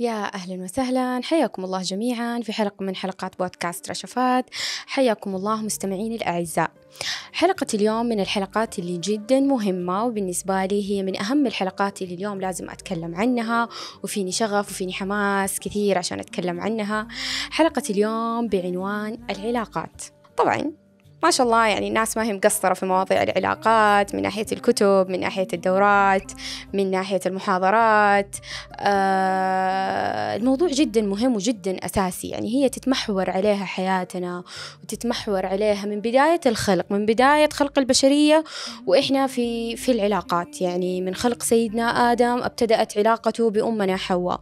يا 0.00 0.34
أهلا 0.34 0.62
وسهلا. 0.62 1.20
حياكم 1.24 1.64
الله 1.64 1.82
جميعا 1.82 2.40
في 2.40 2.52
حلقة 2.52 2.84
من 2.84 2.96
حلقات 2.96 3.38
بودكاست 3.38 3.90
رشفات. 3.90 4.46
حياكم 4.86 5.34
الله 5.34 5.62
مستمعيني 5.62 6.16
الأعزاء. 6.16 6.70
حلقة 7.32 7.66
اليوم 7.74 8.06
من 8.06 8.20
الحلقات 8.20 8.78
اللي 8.78 8.98
جدا 8.98 9.40
مهمة 9.40 10.04
وبالنسبة 10.04 10.64
لي 10.64 10.90
هي 10.90 11.02
من 11.02 11.20
أهم 11.20 11.46
الحلقات 11.46 12.02
اللي 12.02 12.14
اليوم 12.14 12.40
لازم 12.40 12.70
أتكلم 12.70 13.14
عنها 13.14 13.68
وفيني 14.02 14.32
شغف 14.32 14.70
وفيني 14.70 14.92
حماس 14.92 15.60
كثير 15.60 15.98
عشان 15.98 16.20
أتكلم 16.20 16.60
عنها. 16.60 17.08
حلقة 17.50 17.82
اليوم 17.90 18.48
بعنوان 18.48 19.18
العلاقات. 19.30 20.02
طبعا 20.36 20.72
ما 21.22 21.30
شاء 21.30 21.46
الله 21.46 21.66
يعني 21.66 21.88
الناس 21.88 22.16
ما 22.16 22.24
هي 22.24 22.32
مقصرة 22.32 22.74
في 22.74 22.86
مواضيع 22.86 23.22
العلاقات 23.22 24.14
من 24.14 24.22
ناحية 24.22 24.46
الكتب 24.52 25.06
من 25.08 25.20
ناحية 25.20 25.48
الدورات 25.52 26.32
من 26.72 26.90
ناحية 26.90 27.20
المحاضرات. 27.26 28.36
آه 28.76 30.36
الموضوع 30.36 30.68
جدا 30.68 31.02
مهم 31.02 31.36
وجدا 31.36 31.76
أساسي. 31.86 32.28
يعني 32.28 32.48
هي 32.54 32.68
تتمحور 32.68 33.30
عليها 33.30 33.64
حياتنا 33.64 34.42
وتتمحور 34.82 35.46
عليها 35.46 35.86
من 35.86 36.00
بداية 36.00 36.40
الخلق 36.46 36.86
من 36.90 37.06
بداية 37.06 37.48
خلق 37.52 37.78
البشرية. 37.78 38.44
وإحنا 38.86 39.26
في 39.26 39.76
في 39.76 39.92
العلاقات. 39.92 40.60
يعني 40.60 41.00
من 41.00 41.14
خلق 41.14 41.42
سيدنا 41.42 42.12
آدم 42.12 42.42
ابتدأت 42.42 42.98
علاقته 42.98 43.50
بأمنا 43.50 43.96
حواء. 43.96 44.40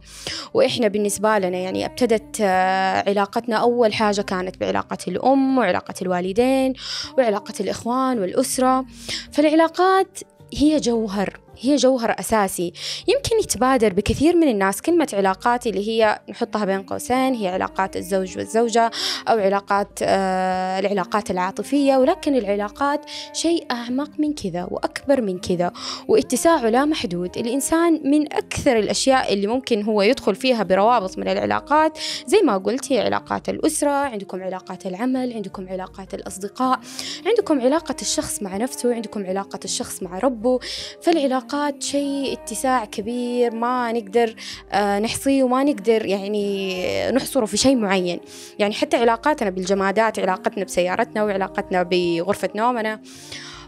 وإحنا 0.53 0.87
بالنسبة 0.87 1.39
لنا 1.39 1.57
يعني 1.57 1.85
ابتدت 1.85 2.37
آه 2.41 3.09
علاقتنا 3.09 3.55
أول 3.55 3.93
حاجة 3.93 4.21
كانت 4.21 4.57
بعلاقة 4.57 4.97
الأم 5.07 5.57
وعلاقة 5.57 5.93
الوالدين. 6.01 6.68
وعلاقة 7.17 7.53
الإخوان 7.59 8.19
والأسرة. 8.19 8.85
فالعلاقات 9.31 10.19
هي 10.53 10.79
جوهر 10.79 11.39
هي 11.59 11.75
جوهر 11.75 12.15
أساسي. 12.19 12.73
يمكن 13.07 13.39
يتبادر 13.43 13.93
بكثير 13.93 14.35
من 14.35 14.47
الناس. 14.47 14.81
كلمة 14.81 15.07
علاقات 15.13 15.67
اللي 15.67 15.87
هي 15.87 16.19
نحطها 16.29 16.65
بين 16.65 16.81
قوسين 16.83 17.33
هي 17.33 17.47
علاقات 17.47 17.97
الزوج 17.97 18.37
والزوجة 18.37 18.91
أو 19.27 19.39
علاقات 19.39 19.99
آه 20.03 20.79
العلاقات 20.79 21.31
العاطفية. 21.31 21.97
ولكن 21.97 22.35
العلاقات 22.35 23.05
شيء 23.33 23.65
أعمق 23.71 24.09
من 24.19 24.33
كذا 24.33 24.67
وأكبر 24.71 25.21
من 25.21 25.39
كذا. 25.39 25.71
واتساعه 26.07 26.69
لا 26.69 26.85
محدود. 26.85 27.37
الإنسان 27.37 28.01
من 28.03 28.33
أكثر 28.33 28.79
الأشياء 28.79 29.33
اللي 29.33 29.47
ممكن 29.47 29.83
هو 29.83 30.01
يدخل 30.01 30.35
فيها 30.35 30.63
بروابط 30.63 31.17
من 31.17 31.27
العلاقات. 31.27 31.97
زي 32.27 32.41
ما 32.41 32.57
قلت 32.57 32.91
هي 32.91 32.99
علاقات 32.99 33.49
الأسرة 33.49 33.89
عندكم 33.89 34.43
علاقات 34.43 34.85
العمل 34.85 35.33
عندكم 35.33 35.69
علاقات 35.69 36.13
الأصدقاء 36.13 36.79
عندكم 37.25 37.61
علاقة 37.61 37.95
الشخص 38.01 38.41
مع 38.41 38.57
نفسه 38.57 38.93
عندكم 38.93 39.25
علاقة 39.25 39.59
الشخص 39.65 40.03
مع 40.03 40.19
ربه. 40.19 40.59
فالعلاقة 41.01 41.48
العلاقات 41.53 41.83
شيء 41.83 42.33
اتساع 42.33 42.85
كبير 42.85 43.55
ما 43.55 43.91
نقدر 43.91 44.35
آه 44.71 44.99
نحصيه 44.99 45.43
وما 45.43 45.63
نقدر 45.63 46.05
يعني 46.05 47.11
نحصره 47.11 47.45
في 47.45 47.57
شيء 47.57 47.75
معين. 47.75 48.19
يعني 48.59 48.73
حتى 48.73 48.97
علاقاتنا 48.97 49.49
بالجمادات 49.49 50.19
علاقتنا 50.19 50.63
بسيارتنا 50.63 51.23
وعلاقتنا 51.23 51.83
بغرفة 51.83 52.49
نومنا. 52.55 53.01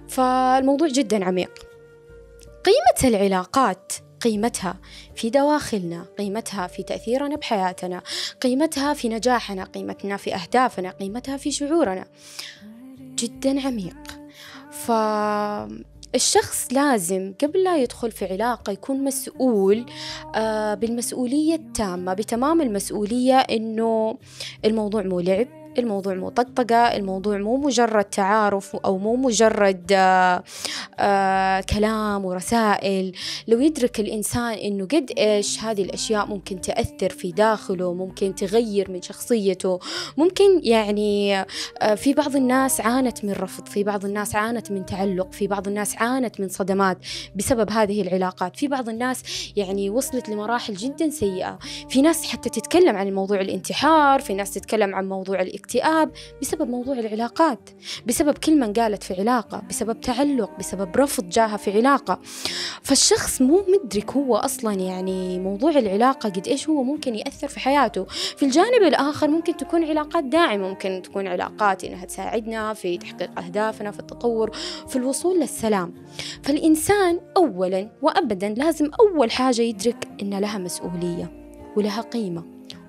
فالموضوع 0.08 0.88
جدا 0.88 1.26
عميق. 1.26 1.52
قيمة 2.66 3.16
العلاقات 3.16 3.94
قيمتها 4.22 4.78
في 5.16 5.30
دواخلنا 5.30 6.06
قيمتها 6.20 6.68
في 6.68 6.84
تأثيرنا 6.84 7.36
بحياتنا 7.36 8.02
قيمتها 8.42 8.94
في 8.94 9.10
نجاحنا 9.10 9.64
قيمتنا 9.64 10.18
في 10.18 10.36
أهدافنا 10.36 10.90
قيمتها 10.90 11.38
في 11.38 11.52
شعورنا. 11.52 12.06
جدا 13.00 13.68
عميق. 13.68 13.98
ف 14.72 14.92
الشخص 16.16 16.68
لازم 16.72 17.34
قبل 17.44 17.64
لا 17.64 17.78
يدخل 17.78 18.12
في 18.12 18.26
علاقة 18.26 18.72
يكون 18.72 19.04
مسؤول 19.04 19.86
آه 20.36 20.74
بالمسؤولية 20.74 21.56
التامة 21.56 22.14
بتمام 22.14 22.62
المسؤولية 22.62 23.36
إنه 23.36 24.18
الموضوع 24.66 25.02
مو 25.02 25.20
لعب. 25.20 25.61
الموضوع 25.78 26.14
مو 26.14 26.30
طقطقة 26.30 26.76
الموضوع 26.76 27.38
مو 27.38 27.58
مجرد 27.58 28.04
تعارف 28.04 28.76
أو 28.76 28.98
مو 28.98 29.16
مجرد 29.16 29.92
آه 29.92 30.44
آه 31.00 31.62
كلام 31.62 32.26
ورسائل. 32.26 33.12
لو 33.48 33.60
يدرك 33.60 34.00
الإنسان 34.00 34.54
أنه 34.54 34.86
قد 34.86 35.12
إيش 35.18 35.64
هذه 35.64 35.82
الأشياء 35.82 36.26
ممكن 36.26 36.62
تأثر 36.62 37.10
في 37.10 37.32
داخله 37.32 37.94
ممكن 37.94 38.36
تغير 38.36 38.92
من 38.92 39.02
شخصيته 39.02 39.80
ممكن 40.18 40.62
يعني 40.64 41.40
آه 41.82 41.96
في 41.96 42.14
بعض 42.14 42.36
الناس 42.36 42.82
عانت 42.82 43.26
من 43.26 43.32
رفض 43.32 43.68
في 43.68 43.84
بعض 43.84 44.06
الناس 44.06 44.36
عانت 44.36 44.72
من 44.72 44.86
تعلق 44.86 45.32
في 45.32 45.48
بعض 45.48 45.68
الناس 45.68 45.96
عانت 45.98 46.40
من 46.40 46.50
صدمات 46.50 46.98
بسبب 47.36 47.70
هذه 47.70 48.02
العلاقات. 48.02 48.56
في 48.56 48.68
بعض 48.68 48.90
الناس 48.90 49.24
يعني 49.56 49.90
وصلت 49.90 50.30
لمراحل 50.30 50.74
جدا 50.74 51.10
سيئة. 51.10 51.60
في 51.90 52.02
ناس 52.02 52.26
حتى 52.26 52.50
تتكلم 52.50 52.96
عن 52.96 53.14
موضوع 53.14 53.42
الانتحار 53.42 54.20
في 54.20 54.34
ناس 54.34 54.52
تتكلم 54.52 54.96
عن 54.96 55.10
موضوع 55.10 55.42
الاكتئاب 55.62 56.12
بسبب 56.42 56.70
موضوع 56.70 56.94
العلاقات 56.94 57.70
بسبب 58.06 58.38
كلمة 58.38 58.74
قالت 58.74 59.04
في 59.04 59.14
علاقة 59.14 59.62
بسبب 59.70 60.02
تعلق 60.02 60.58
بسبب 60.60 60.98
رفض 60.98 61.30
جاها 61.30 61.58
في 61.58 61.78
علاقة. 61.78 62.20
فالشخص 62.82 63.42
مو 63.42 63.66
مدرك 63.68 64.12
هو 64.12 64.36
أصلا 64.36 64.74
يعني 64.74 65.40
موضوع 65.40 65.72
العلاقة 65.72 66.30
قد 66.30 66.48
إيش 66.48 66.70
هو 66.70 66.84
ممكن 66.84 67.16
يأثر 67.16 67.48
في 67.48 67.60
حياته. 67.60 68.06
في 68.38 68.46
الجانب 68.46 68.84
الآخر 68.84 69.28
ممكن 69.28 69.58
تكون 69.58 69.84
علاقات 69.84 70.24
داعمة 70.24 70.70
ممكن 70.70 71.02
تكون 71.04 71.28
علاقات 71.28 71.84
إنها 71.84 72.06
تساعدنا 72.06 72.74
في 72.74 72.98
تحقيق 72.98 73.40
أهدافنا 73.40 73.92
في 73.92 74.00
التطور 74.00 74.52
في 74.88 74.96
الوصول 74.96 75.40
للسلام. 75.40 75.94
فالإنسان 76.44 77.20
أولا 77.38 77.90
وأبدا 78.02 78.50
لازم 78.50 78.92
أول 79.00 79.32
حاجة 79.32 79.62
يدرك 79.62 80.08
إن 80.22 80.40
لها 80.40 80.58
مسؤولية 80.58 81.32
ولها 81.76 82.02
قيمة 82.02 82.44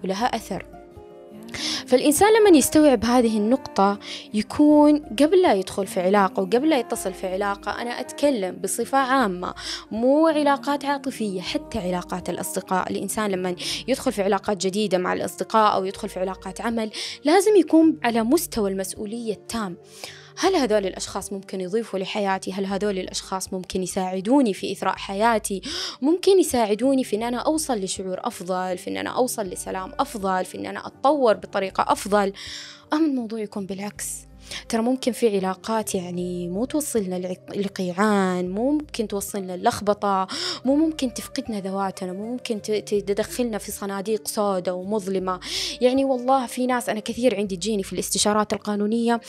ولها 0.04 0.36
أثر. 0.36 0.71
فالإنسان 1.86 2.28
لما 2.40 2.58
يستوعب 2.58 3.04
هذه 3.04 3.38
النقطة 3.38 3.98
يكون 4.34 4.98
قبل 4.98 5.42
لا 5.42 5.54
يدخل 5.54 5.86
في 5.86 6.00
علاقة 6.00 6.40
وقبل 6.42 6.68
لا 6.68 6.78
يتصل 6.78 7.12
في 7.14 7.26
علاقة 7.26 7.82
أنا 7.82 8.00
أتكلم 8.00 8.56
بصفة 8.56 8.98
عامة 8.98 9.54
مو 9.90 10.28
علاقات 10.28 10.84
عاطفية 10.84 11.40
حتى 11.40 11.78
علاقات 11.78 12.30
الأصدقاء. 12.30 12.90
الإنسان 12.90 13.30
لما 13.30 13.56
يدخل 13.88 14.12
في 14.12 14.22
علاقات 14.22 14.56
جديدة 14.56 14.98
مع 14.98 15.12
الأصدقاء 15.12 15.74
أو 15.74 15.84
يدخل 15.84 16.08
في 16.08 16.20
علاقات 16.20 16.60
عمل 16.60 16.90
لازم 17.24 17.56
يكون 17.56 17.98
على 18.02 18.22
مستوى 18.22 18.70
المسؤولية 18.70 19.32
التام. 19.32 19.76
هل 20.38 20.56
هذول 20.56 20.86
الأشخاص 20.86 21.32
ممكن 21.32 21.60
يضيفوا 21.60 21.98
لحياتي؟ 21.98 22.52
هل 22.52 22.66
هذول 22.66 22.98
الأشخاص 22.98 23.52
ممكن 23.52 23.82
يساعدوني 23.82 24.54
في 24.54 24.72
إثراء 24.72 24.96
حياتي؟ 24.96 25.62
ممكن 26.02 26.38
يساعدوني 26.38 27.04
في 27.04 27.16
أن 27.16 27.22
أنا 27.22 27.38
أوصل 27.38 27.78
لشعور 27.78 28.20
أفضل 28.24 28.78
في 28.78 28.90
أن 28.90 28.96
أنا 28.96 29.10
أوصل 29.10 29.42
لسلام 29.42 29.92
أفضل 29.98 30.44
في 30.44 30.58
أن 30.58 30.66
أنا 30.66 30.86
أتطور 30.86 31.34
بطريقة 31.34 31.92
أفضل؟ 31.92 32.32
أم 32.92 33.04
الموضوع 33.04 33.38
يكون 33.38 33.66
بالعكس؟ 33.66 34.31
ترى 34.68 34.82
ممكن 34.82 35.12
في 35.12 35.36
علاقات 35.36 35.94
يعني 35.94 36.48
مو 36.48 36.64
توصلنا 36.64 37.36
لقيعان 37.56 38.50
مو 38.50 38.72
ممكن 38.72 39.08
توصلنا 39.08 39.54
اللخبطة 39.54 40.26
مو 40.64 40.76
ممكن 40.76 41.14
تفقدنا 41.14 41.60
ذواتنا 41.60 42.12
مو 42.12 42.32
ممكن 42.32 42.62
تدخلنا 42.62 43.58
في 43.58 43.72
صناديق 43.72 44.28
سوداء 44.28 44.74
ومظلمة. 44.74 45.40
يعني 45.80 46.04
والله 46.04 46.46
في 46.46 46.66
ناس 46.66 46.88
أنا 46.88 47.00
كثير 47.00 47.36
عندي 47.36 47.56
تجيني 47.56 47.82
في 47.82 47.92
الاستشارات 47.92 48.52
القانونية 48.52 49.20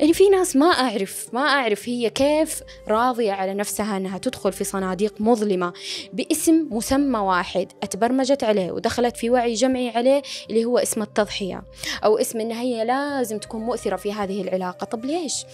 يعني 0.00 0.12
في 0.12 0.28
ناس 0.28 0.56
ما 0.56 0.66
أعرف 0.66 1.28
ما 1.32 1.40
أعرف 1.40 1.88
هي 1.88 2.10
كيف 2.10 2.62
راضية 2.88 3.32
على 3.32 3.54
نفسها 3.54 3.96
أنها 3.96 4.18
تدخل 4.18 4.52
في 4.52 4.64
صناديق 4.64 5.14
مظلمة 5.20 5.72
باسم 6.12 6.68
مسمى 6.70 7.18
واحد 7.18 7.72
أتبرمجت 7.82 8.44
عليه 8.44 8.72
ودخلت 8.72 9.16
في 9.16 9.30
وعي 9.30 9.54
جمعي 9.54 9.88
عليه 9.88 10.22
اللي 10.50 10.64
هو 10.64 10.78
اسم 10.78 11.02
التضحية 11.02 11.62
أو 12.04 12.18
اسم 12.18 12.40
أنها 12.40 12.60
هي 12.60 12.84
لازم 12.84 13.38
تكون 13.38 13.60
مؤثرة 13.60 13.96
في 13.96 14.12
هذه 14.12 14.42
العلاقة. 14.42 14.67
العلاقة 14.68 14.84
طب 14.84 15.04
ليش؟ 15.04 15.44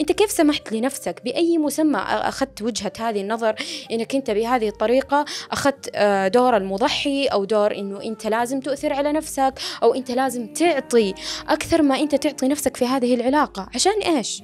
أنت 0.00 0.12
كيف 0.12 0.30
سمحت 0.30 0.72
لنفسك 0.72 1.20
بأي 1.24 1.58
مسمى 1.58 1.98
أخذت 1.98 2.62
وجهة 2.62 2.92
هذه 2.98 3.20
النظر 3.20 3.54
إنك 3.90 4.14
أنت 4.14 4.30
بهذه 4.30 4.68
الطريقة 4.68 5.24
أخذت 5.50 5.90
آه، 5.94 6.28
دور 6.28 6.56
المضحي 6.56 7.26
أو 7.26 7.44
دور 7.44 7.74
إنه 7.74 8.02
أنت 8.02 8.26
لازم 8.26 8.60
تؤثر 8.60 8.92
على 8.92 9.12
نفسك 9.12 9.54
أو 9.82 9.94
أنت 9.94 10.10
لازم 10.10 10.46
تعطي 10.46 11.14
أكثر 11.48 11.82
ما 11.82 12.00
أنت 12.00 12.14
تعطي 12.14 12.48
نفسك 12.48 12.76
في 12.76 12.84
هذه 12.84 13.14
العلاقة. 13.14 13.68
عشان 13.74 14.02
إيش؟ 14.02 14.42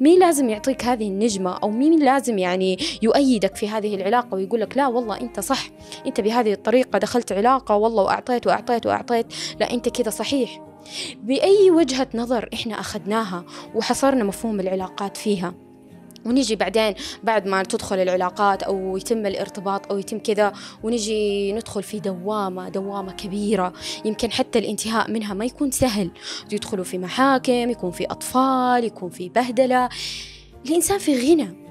مين 0.00 0.20
لازم 0.20 0.48
يعطيك 0.50 0.84
هذه 0.84 1.08
النجمة 1.08 1.58
أو 1.62 1.70
مين 1.70 2.04
لازم 2.04 2.38
يعني 2.38 2.78
يؤيدك 3.02 3.56
في 3.56 3.68
هذه 3.68 3.94
العلاقة 3.94 4.34
ويقول 4.34 4.60
لك 4.60 4.76
لا 4.76 4.86
والله 4.86 5.20
أنت 5.20 5.40
صح 5.40 5.68
أنت 6.06 6.20
بهذه 6.20 6.52
الطريقة 6.52 6.98
دخلت 6.98 7.32
علاقة 7.32 7.76
والله 7.76 8.02
وأعطيت 8.02 8.46
وأعطيت 8.46 8.86
وأعطيت 8.86 9.26
لا 9.60 9.72
أنت 9.72 9.88
كذا 9.88 10.10
صحيح. 10.10 10.60
بأي 11.22 11.70
وجهة 11.70 12.08
نظر 12.14 12.48
إحنا 12.54 12.80
أخذناها 12.80 13.44
وحصرنا 13.74 14.24
مفهوم 14.24 14.60
العلاقات 14.60 15.16
فيها. 15.16 15.54
ونجي 16.26 16.56
بعدين 16.56 16.94
بعد 17.22 17.46
ما 17.46 17.62
تدخل 17.62 17.98
العلاقات 17.98 18.62
أو 18.62 18.96
يتم 18.96 19.26
الارتباط 19.26 19.92
أو 19.92 19.98
يتم 19.98 20.18
كذا 20.18 20.52
ونجي 20.82 21.52
ندخل 21.52 21.82
في 21.82 22.00
دوامة 22.00 22.68
دوامة 22.68 23.12
كبيرة. 23.12 23.72
يمكن 24.04 24.32
حتى 24.32 24.58
الانتهاء 24.58 25.10
منها 25.10 25.34
ما 25.34 25.44
يكون 25.44 25.70
سهل. 25.70 26.10
يدخلوا 26.52 26.84
في 26.84 26.98
محاكم 26.98 27.70
يكون 27.70 27.90
في 27.90 28.04
أطفال 28.06 28.84
يكون 28.84 29.10
في 29.10 29.28
بهدلة. 29.28 29.88
الإنسان 30.66 30.98
في 30.98 31.32
غنى. 31.32 31.66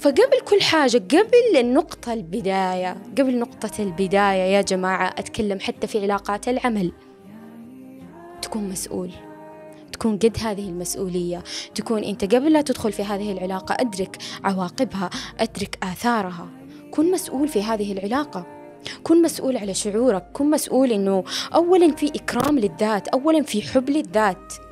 فقبل 0.00 0.40
كل 0.48 0.60
حاجة 0.60 0.98
قبل 0.98 1.56
النقطة 1.56 2.12
البداية 2.12 2.96
قبل 3.18 3.38
نقطة 3.38 3.82
البداية 3.82 4.54
يا 4.56 4.62
جماعة 4.62 5.14
أتكلم 5.18 5.60
حتى 5.60 5.86
في 5.86 6.02
علاقات 6.02 6.48
العمل. 6.48 6.92
تكون 8.42 8.68
مسؤول. 8.68 9.10
تكون 9.92 10.18
قد 10.18 10.36
هذه 10.40 10.68
المسؤولية. 10.68 11.42
تكون 11.74 12.04
أنت 12.04 12.34
قبل 12.34 12.52
لا 12.52 12.62
تدخل 12.62 12.92
في 12.92 13.02
هذه 13.02 13.32
العلاقة 13.32 13.76
أدرك 13.80 14.18
عواقبها 14.44 15.10
أدرك 15.38 15.78
آثارها. 15.82 16.48
كن 16.90 17.10
مسؤول 17.10 17.48
في 17.48 17.62
هذه 17.62 17.92
العلاقة. 17.92 18.46
كن 19.02 19.22
مسؤول 19.22 19.56
على 19.56 19.74
شعورك. 19.74 20.26
كن 20.32 20.50
مسؤول 20.50 20.92
إنه 20.92 21.24
اولا 21.54 21.94
في 21.96 22.06
إكرام 22.06 22.58
للذات 22.58 23.08
اولا 23.08 23.42
في 23.42 23.62
حب 23.62 23.90
للذات. 23.90 24.69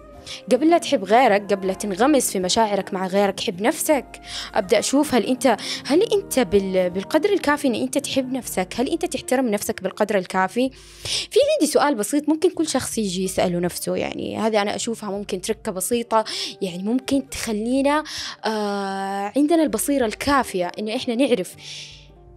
قبل 0.52 0.70
لا 0.70 0.78
تحب 0.78 1.04
غيرك 1.04 1.52
قبل 1.52 1.66
لا 1.66 1.74
تنغمس 1.74 2.30
في 2.30 2.40
مشاعرك 2.40 2.94
مع 2.94 3.06
غيرك 3.06 3.40
حب 3.40 3.62
نفسك. 3.62 4.20
أبدأ 4.54 4.78
أشوف 4.78 5.14
هل 5.14 5.26
انت 5.26 5.56
هل 5.86 6.02
أنت 6.12 6.38
بالقدر 6.38 7.32
الكافي 7.32 7.68
إن 7.68 7.74
أنت 7.74 7.98
تحب 7.98 8.32
نفسك؟ 8.32 8.74
هل 8.76 8.88
أنت 8.88 9.04
تحترم 9.04 9.48
نفسك 9.48 9.82
بالقدر 9.82 10.18
الكافي؟ 10.18 10.70
في 11.04 11.38
عندي 11.54 11.72
سؤال 11.72 11.94
بسيط 11.94 12.28
ممكن 12.28 12.50
كل 12.50 12.68
شخص 12.68 12.98
يجي 12.98 13.24
يسأله 13.24 13.58
نفسه 13.58 13.96
يعني 13.96 14.38
هذه 14.38 14.62
أنا 14.62 14.76
أشوفها 14.76 15.10
ممكن 15.10 15.40
تركة 15.40 15.72
بسيطة 15.72 16.24
يعني 16.62 16.82
ممكن 16.82 17.28
تخلينا 17.30 18.04
آه 18.44 19.32
عندنا 19.36 19.62
البصيرة 19.62 20.06
الكافية 20.06 20.72
انه 20.78 20.96
إحنا 20.96 21.14
نعرف 21.14 21.54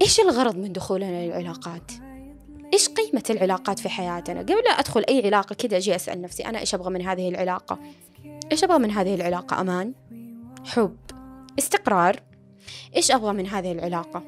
إيش 0.01 0.19
الغرض 0.19 0.55
من 0.55 0.71
دخولنا 0.71 1.25
للعلاقات. 1.25 1.91
إيش 2.73 2.89
قيمة 2.89 3.23
العلاقات 3.29 3.79
في 3.79 3.89
حياتنا؟ 3.89 4.39
قبل 4.39 4.63
لا 4.65 4.71
أدخل 4.71 5.05
أي 5.09 5.25
علاقة 5.25 5.53
كده 5.53 5.77
أجي 5.77 5.95
أسأل 5.95 6.21
نفسي 6.21 6.45
أنا 6.45 6.59
إيش 6.59 6.75
أبغى 6.75 6.89
من 6.89 7.01
هذه 7.01 7.29
العلاقة؟ 7.29 7.79
إيش 8.51 8.63
أبغى 8.63 8.79
من 8.79 8.91
هذه 8.91 9.15
العلاقة؟ 9.15 9.61
أمان 9.61 9.93
حب 10.65 10.97
استقرار. 11.59 12.19
إيش 12.95 13.11
أبغى 13.11 13.33
من 13.33 13.47
هذه 13.47 13.71
العلاقة؟ 13.71 14.23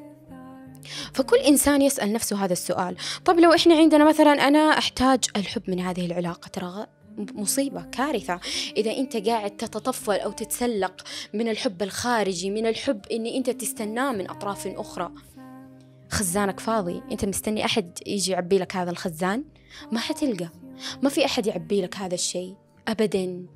فكل 1.14 1.36
إنسان 1.36 1.82
يسأل 1.82 2.12
نفسه 2.12 2.44
هذا 2.44 2.52
السؤال. 2.52 2.96
طب 3.24 3.38
لو 3.38 3.52
إحنا 3.52 3.74
عندنا 3.74 4.04
مثلا 4.04 4.32
أنا 4.32 4.58
أحتاج 4.58 5.24
الحب 5.36 5.62
من 5.68 5.80
هذه 5.80 6.06
العلاقة 6.06 6.48
ترى 6.48 6.86
مصيبة 7.18 7.82
كارثة. 7.82 8.40
إذا 8.76 8.96
أنت 8.96 9.16
قاعد 9.16 9.50
تتطفل 9.50 10.18
أو 10.18 10.32
تتسلق 10.32 11.02
من 11.34 11.48
الحب 11.48 11.82
الخارجي 11.82 12.50
من 12.50 12.66
الحب 12.66 13.00
إني 13.12 13.38
أنت 13.38 13.50
تستناه 13.50 14.12
من 14.12 14.30
أطراف 14.30 14.66
أخرى. 14.66 15.10
خزانك 16.14 16.60
فاضي 16.60 17.02
أنت 17.12 17.24
مستني 17.24 17.64
أحد 17.64 17.98
يجي 18.06 18.32
يعبي 18.32 18.58
لك 18.58 18.76
هذا 18.76 18.90
الخزان؟ 18.90 19.44
ما 19.92 19.98
حتلقى. 19.98 20.48
ما 21.02 21.08
في 21.08 21.24
أحد 21.24 21.46
يعبي 21.46 21.82
لك 21.82 21.96
هذا 21.96 22.14
الشيء 22.14 22.54
ابدا. 22.88 23.46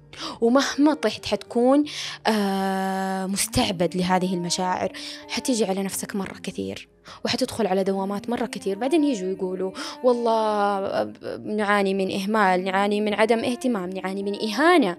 ومهما 0.40 0.94
طحت 0.94 1.26
حتكون 1.26 1.84
آه 2.26 3.26
مستعبد 3.26 3.96
لهذه 3.96 4.34
المشاعر. 4.34 4.92
حتيجي 5.28 5.64
على 5.64 5.82
نفسك 5.82 6.16
مرة 6.16 6.38
كثير. 6.42 6.88
وحتدخل 7.24 7.66
على 7.66 7.84
دوامات 7.84 8.30
مرة 8.30 8.46
كثير. 8.46 8.78
بعدين 8.78 9.04
يجوا 9.04 9.28
يقولوا 9.28 9.72
والله 10.04 11.04
نعاني 11.44 11.94
من 11.94 12.20
إهمال 12.20 12.64
نعاني 12.64 13.00
من 13.00 13.14
عدم 13.14 13.38
اهتمام 13.38 13.90
نعاني 13.90 14.22
من 14.22 14.34
إهانة 14.48 14.96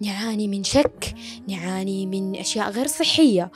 نعاني 0.00 0.48
من 0.48 0.64
شك 0.64 1.14
نعاني 1.48 2.06
من 2.06 2.36
أشياء 2.36 2.70
غير 2.70 2.86
صحية. 2.86 3.50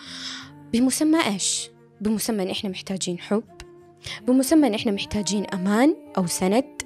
بمسمى 0.72 1.26
إيش؟ 1.26 1.70
بمسمى 2.00 2.42
إن 2.42 2.50
إحنا 2.50 2.70
محتاجين 2.70 3.18
حب 3.18 3.44
بمسمى 4.22 4.66
إن 4.66 4.74
إحنا 4.74 4.92
محتاجين 4.92 5.46
أمان 5.46 5.96
أو 6.18 6.26
سند. 6.26 6.82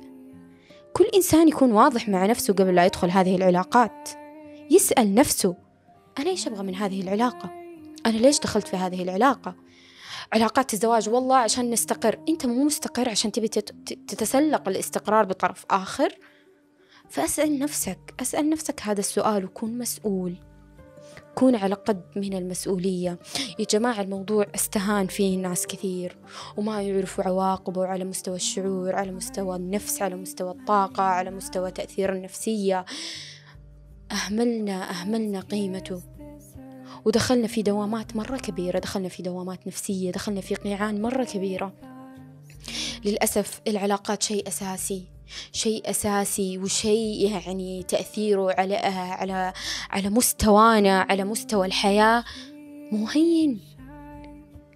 كل 0.93 1.05
إنسان 1.14 1.49
يكون 1.49 1.73
واضح 1.73 2.09
مع 2.09 2.26
نفسه 2.26 2.55
قبل 2.55 2.75
لا 2.75 2.87
يدخل 2.87 3.11
هذه 3.11 3.37
العلاقات. 3.37 4.09
يسأل 4.70 5.14
نفسه 5.14 5.56
أنا 6.19 6.31
إيش 6.31 6.47
أبغى 6.47 6.62
من 6.62 6.75
هذه 6.75 7.00
العلاقة؟ 7.00 7.50
أنا 8.06 8.17
ليش 8.17 8.38
دخلت 8.38 8.69
في 8.69 8.76
هذه 8.76 9.03
العلاقة؟ 9.03 9.55
علاقات 10.32 10.75
الزواج 10.75 11.09
والله 11.09 11.37
عشان 11.37 11.70
نستقر. 11.70 12.19
أنت 12.29 12.47
مو 12.47 12.64
مستقر 12.64 13.09
عشان 13.09 13.32
تبي 13.32 13.49
تتسلق 13.49 14.69
الاستقرار 14.69 15.25
بطرف 15.25 15.64
آخر؟ 15.70 16.19
فأسأل 17.09 17.59
نفسك 17.59 18.14
أسأل 18.20 18.50
نفسك 18.50 18.81
هذا 18.82 19.00
السؤال 19.00 19.44
وكون 19.44 19.79
مسؤول. 19.79 20.37
كون 21.34 21.56
على 21.56 21.75
قد 21.75 22.02
من 22.17 22.34
المسؤولية. 22.34 23.19
يا 23.58 23.64
جماعة 23.70 24.00
الموضوع 24.00 24.46
استهان 24.55 25.06
فيه 25.06 25.37
ناس 25.38 25.67
كثير 25.67 26.17
وما 26.56 26.82
يعرفوا 26.82 27.25
عواقبه 27.25 27.87
على 27.87 28.05
مستوى 28.05 28.37
الشعور 28.37 28.96
على 28.96 29.12
مستوى 29.12 29.56
النفس 29.56 30.02
على 30.02 30.14
مستوى 30.14 30.50
الطاقة 30.50 31.02
على 31.02 31.31
مستوى 31.31 31.70
تأثير 31.70 32.12
النفسية. 32.12 32.84
أهملنا 34.12 34.90
أهملنا 34.90 35.40
قيمته. 35.40 36.02
ودخلنا 37.05 37.46
في 37.46 37.62
دوامات 37.62 38.17
مرة 38.17 38.37
كبيرة. 38.37 38.78
دخلنا 38.78 39.08
في 39.08 39.23
دوامات 39.23 39.67
نفسية. 39.67 40.11
دخلنا 40.11 40.40
في 40.40 40.55
قيعان 40.55 41.02
مرة 41.02 41.25
كبيرة. 41.25 41.73
للأسف 43.05 43.61
العلاقات 43.67 44.23
شيء 44.23 44.49
أساسي. 44.49 45.12
شيء 45.52 45.90
أساسي 45.90 46.58
وشيء 46.58 47.40
يعني 47.46 47.82
تأثيره 47.82 48.55
على 48.58 48.76
على 48.76 49.52
على 49.90 50.11
مستوانا 50.11 51.06
على 51.11 51.25
مستوى 51.25 51.67
الحياة. 51.67 52.25
مو 52.93 53.06
هين. 53.06 53.61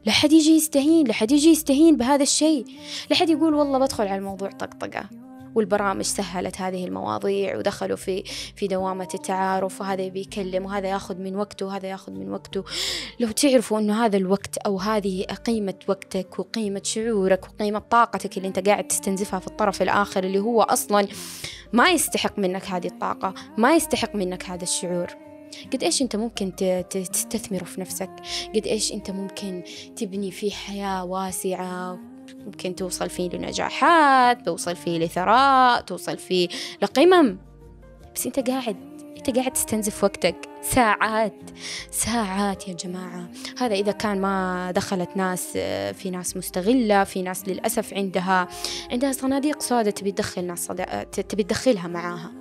لا 0.06 0.12
حد 0.12 0.32
يجي 0.32 0.50
يستهين 0.50 1.06
لا 1.06 1.12
حد 1.12 1.32
يجي 1.32 1.48
يستهين 1.48 1.96
بهذا 1.96 2.22
الشيء. 2.22 2.64
لا 3.10 3.16
حد 3.16 3.30
يقول 3.30 3.54
والله 3.54 3.78
بدخل 3.78 4.04
على 4.04 4.16
الموضوع 4.16 4.50
طقطقة. 4.50 5.25
والبرامج 5.56 6.04
سهلت 6.04 6.60
هذه 6.60 6.84
المواضيع 6.84 7.56
ودخلوا 7.56 7.96
في 7.96 8.22
في 8.56 8.66
دوامة 8.66 9.08
التعارف 9.14 9.80
وهذا 9.80 10.08
بيكلم 10.08 10.64
وهذا 10.64 10.88
ياخذ 10.88 11.16
من 11.16 11.36
وقته 11.36 11.66
وهذا 11.66 11.88
ياخذ 11.88 12.12
من 12.12 12.30
وقته. 12.30 12.64
لو 13.20 13.30
تعرفوا 13.30 13.78
إنه 13.78 14.04
هذا 14.04 14.16
الوقت 14.16 14.56
أو 14.56 14.78
هذه 14.78 15.22
قيمة 15.22 15.74
وقتك 15.88 16.38
وقيمة 16.38 16.80
شعورك 16.84 17.44
وقيمة 17.44 17.78
طاقتك 17.78 18.36
اللي 18.36 18.48
أنت 18.48 18.68
قاعد 18.68 18.88
تستنزفها 18.88 19.40
في 19.40 19.46
الطرف 19.46 19.82
الآخر 19.82 20.24
اللي 20.24 20.38
هو 20.38 20.62
أصلا 20.62 21.08
ما 21.72 21.90
يستحق 21.90 22.38
منك 22.38 22.64
هذه 22.64 22.86
الطاقة 22.86 23.34
ما 23.58 23.76
يستحق 23.76 24.16
منك 24.16 24.44
هذا 24.44 24.62
الشعور. 24.62 25.06
قد 25.72 25.82
إيش 25.82 26.02
أنت 26.02 26.16
ممكن 26.16 26.56
تستثمره 26.90 27.64
في 27.64 27.80
نفسك؟ 27.80 28.10
قد 28.54 28.66
إيش 28.66 28.92
أنت 28.92 29.10
ممكن 29.10 29.62
تبني 29.96 30.30
فيه 30.30 30.50
حياة 30.50 31.04
واسعة؟ 31.04 32.15
ممكن 32.46 32.74
توصل 32.74 33.10
فيه 33.10 33.28
لنجاحات 33.28 34.46
توصل 34.46 34.76
فيه 34.76 34.98
لثراء 34.98 35.80
توصل 35.80 36.18
فيه 36.18 36.48
لقمم. 36.82 37.38
بس 38.14 38.26
انت 38.26 38.50
قاعد 38.50 38.76
انت 39.16 39.36
قاعد 39.38 39.52
تستنزف 39.52 40.04
وقتك 40.04 40.36
ساعات 40.62 41.50
ساعات 41.90 42.68
يا 42.68 42.74
جماعة. 42.74 43.30
هذا 43.58 43.74
إذا 43.74 43.92
كان 43.92 44.20
ما 44.20 44.70
دخلت 44.70 45.16
ناس 45.16 45.52
في 45.92 46.10
ناس 46.10 46.36
مستغلة 46.36 47.04
في 47.04 47.22
ناس 47.22 47.48
للأسف 47.48 47.94
عندها 47.94 48.48
عندها 48.90 49.12
صناديق 49.12 49.62
سوداء 49.62 49.92
تبي 49.92 50.12
تدخل 50.12 50.44
ناس 50.44 50.66
صدا... 50.66 51.02
تبي 51.04 51.42
تدخلها 51.42 51.88
معاها. 51.88 52.32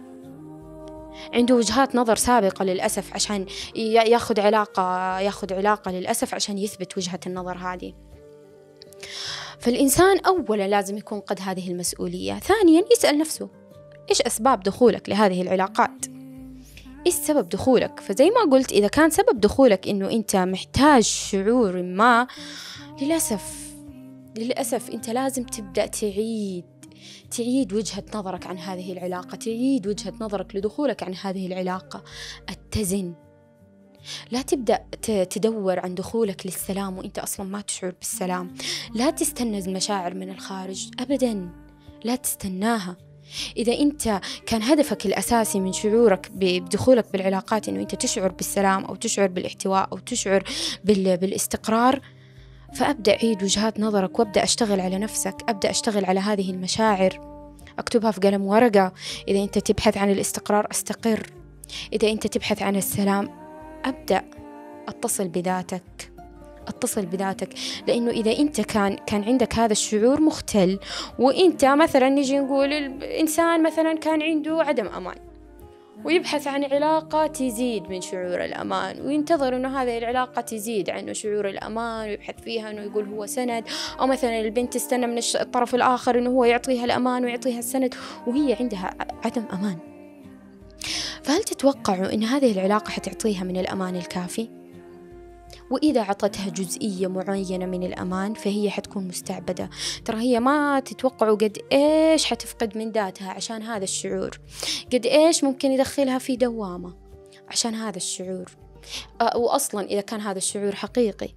عنده 1.34 1.56
وجهات 1.56 1.96
نظر 1.96 2.16
سابقة 2.16 2.66
للأسف 2.66 3.14
عشان 3.14 3.46
ياخذ 3.76 4.40
علاقة 4.40 5.20
ياخذ 5.20 5.54
علاقة 5.54 5.92
للأسف 5.92 6.34
عشان 6.34 6.58
يثبت 6.58 6.98
وجهة 6.98 7.20
النظر 7.28 7.58
هذه. 7.58 7.94
فالإنسان 9.60 10.20
أولا 10.20 10.68
لازم 10.68 10.98
يكون 10.98 11.20
قد 11.20 11.40
هذه 11.42 11.72
المسؤولية. 11.72 12.40
ثانيا 12.40 12.86
يسأل 12.92 13.18
نفسه 13.18 13.50
إيش 14.10 14.22
أسباب 14.22 14.64
دخولك 14.64 15.10
لهذه 15.10 15.42
العلاقات؟ 15.42 16.06
إيش 17.06 17.14
سبب 17.14 17.50
دخولك؟ 17.50 18.00
فزي 18.00 18.30
ما 18.30 18.52
قلت 18.52 18.72
إذا 18.72 18.88
كان 18.88 19.10
سبب 19.10 19.40
دخولك 19.40 19.88
إنه 19.88 20.12
أنت 20.12 20.36
محتاج 20.36 21.04
شعور 21.04 21.82
ما 21.84 22.28
للأسف 23.02 23.66
للأسف 24.38 24.90
أنت 24.90 25.10
لازم 25.10 25.44
تبدأ 25.44 25.86
تعيد 25.86 26.66
تعيد 27.32 27.74
وجهة 27.74 28.04
نظرك 28.16 28.48
عن 28.48 28.58
هذه 28.58 28.94
العلاقة 28.94 29.36
تعيد 29.36 29.88
وجهة 29.88 30.14
نظرك 30.22 30.56
لدخولك 30.56 31.04
عن 31.04 31.16
هذه 31.16 31.48
العلاقة. 31.48 32.04
أتزن. 32.50 33.14
لا 34.32 34.42
تبدأ 34.42 34.80
تدور 35.24 35.80
عن 35.80 35.96
دخولك 35.96 36.46
للسلام 36.46 36.98
وإنت 36.98 37.20
أصلا 37.20 37.46
ما 37.46 37.62
تشعر 37.62 37.94
بالسلام. 38.00 38.56
لا 38.96 39.10
تستنى 39.10 39.60
المشاعر 39.60 40.14
من 40.14 40.30
الخارج 40.30 40.92
ابدا. 41.00 41.50
لا 42.04 42.16
تستناها. 42.16 42.98
إذا 43.58 43.74
أنت 43.80 44.22
كان 44.46 44.64
هدفك 44.64 45.06
الأساسي 45.06 45.60
من 45.60 45.74
شعورك 45.74 46.32
بدخولك 46.34 47.12
بالعلاقات 47.12 47.70
أنه 47.70 47.82
أنت 47.82 47.96
تشعر 47.96 48.32
بالسلام 48.32 48.86
أو 48.86 48.96
تشعر 48.96 49.28
بالاحتواء 49.28 49.90
أو 49.92 49.98
تشعر 49.98 50.44
بالاستقرار 50.84 52.02
فأبدأ 52.76 53.18
عيد 53.24 53.44
وجهات 53.44 53.80
نظرك 53.80 54.20
وأبدأ 54.20 54.44
أشتغل 54.44 54.80
على 54.80 54.98
نفسك 54.98 55.36
أبدأ 55.50 55.70
أشتغل 55.70 56.06
على 56.06 56.20
هذه 56.20 56.52
المشاعر. 56.52 57.36
أكتبها 57.80 58.12
في 58.12 58.20
قلم 58.22 58.42
ورقة. 58.42 58.94
إذا 59.28 59.44
أنت 59.44 59.58
تبحث 59.58 59.98
عن 59.98 60.12
الاستقرار 60.12 60.68
أستقر. 60.72 61.30
إذا 61.94 62.10
أنت 62.12 62.28
تبحث 62.28 62.62
عن 62.62 62.76
السلام 62.76 63.45
أبدأ 63.86 64.22
أتصل 64.88 65.28
بذاتك 65.28 66.12
أتصل 66.68 67.06
بذاتك. 67.06 67.50
لأنه 67.88 68.12
إذا 68.12 68.38
أنت 68.40 68.62
كان 68.62 68.96
كان 68.96 69.24
عندك 69.24 69.54
هذا 69.54 69.72
الشعور 69.72 70.22
مختل 70.22 70.80
وأنت 71.20 71.66
مثلا 71.66 72.10
نجي 72.10 72.40
نقول 72.40 72.74
الإنسان 72.74 73.64
مثلا 73.64 73.94
كان 73.94 74.22
عنده 74.22 74.62
عدم 74.62 74.88
أمان 74.88 75.16
ويبحث 76.04 76.48
عن 76.48 76.64
علاقة 76.64 77.28
تزيد 77.28 77.90
من 77.90 78.02
شعور 78.02 78.46
الأمان 78.46 79.02
وينتظر 79.02 79.56
أنه 79.56 79.82
هذه 79.82 79.98
العلاقة 79.98 80.42
تزيد 80.42 80.90
عنه 80.90 81.14
شعور 81.14 81.50
الأمان 81.50 82.10
ويبحث 82.10 82.42
فيها 82.42 82.72
أنه 82.72 82.82
يقول 82.82 83.10
هو 83.10 83.26
سند 83.26 83.64
أو 84.00 84.08
مثلا 84.08 84.40
البنت 84.40 84.74
تستنى 84.74 85.08
من 85.08 85.20
الطرف 85.36 85.76
الآخر 85.76 86.18
أنه 86.18 86.30
هو 86.30 86.46
يعطيها 86.46 86.86
الأمان 86.86 87.26
ويعطيها 87.26 87.60
السند 87.60 87.96
وهي 88.28 88.54
عندها 88.60 88.96
عدم 89.26 89.46
أمان. 89.54 89.95
فهل 91.26 91.44
تتوقعوا 91.44 92.14
أن 92.14 92.24
هذه 92.24 92.52
العلاقة 92.52 92.90
حتعطيها 92.90 93.44
من 93.44 93.58
الأمان 93.58 93.96
الكافي؟ 93.96 94.50
وإذا 95.72 96.02
عطتها 96.02 96.50
جزئية 96.50 97.08
معينة 97.08 97.66
من 97.66 97.84
الأمان 97.84 98.34
فهي 98.34 98.70
حتكون 98.70 99.08
مستعبدة. 99.08 99.70
ترى 100.06 100.18
هي 100.18 100.40
ما 100.40 100.80
تتوقعوا 100.80 101.36
قد 101.36 101.58
إيش 101.72 102.26
حتفقد 102.26 102.78
من 102.78 102.92
ذاتها 102.92 103.32
عشان 103.32 103.62
هذا 103.62 103.84
الشعور. 103.84 104.40
قد 104.94 105.06
إيش 105.06 105.44
ممكن 105.44 105.72
يدخلها 105.72 106.18
في 106.18 106.36
دوامة 106.36 106.94
عشان 107.48 107.76
هذا 107.76 107.98
الشعور. 107.98 108.52
وأصلا 109.36 109.86
إذا 109.86 110.02
كان 110.02 110.22
هذا 110.22 110.38
الشعور 110.38 110.76
حقيقي. 110.76 111.30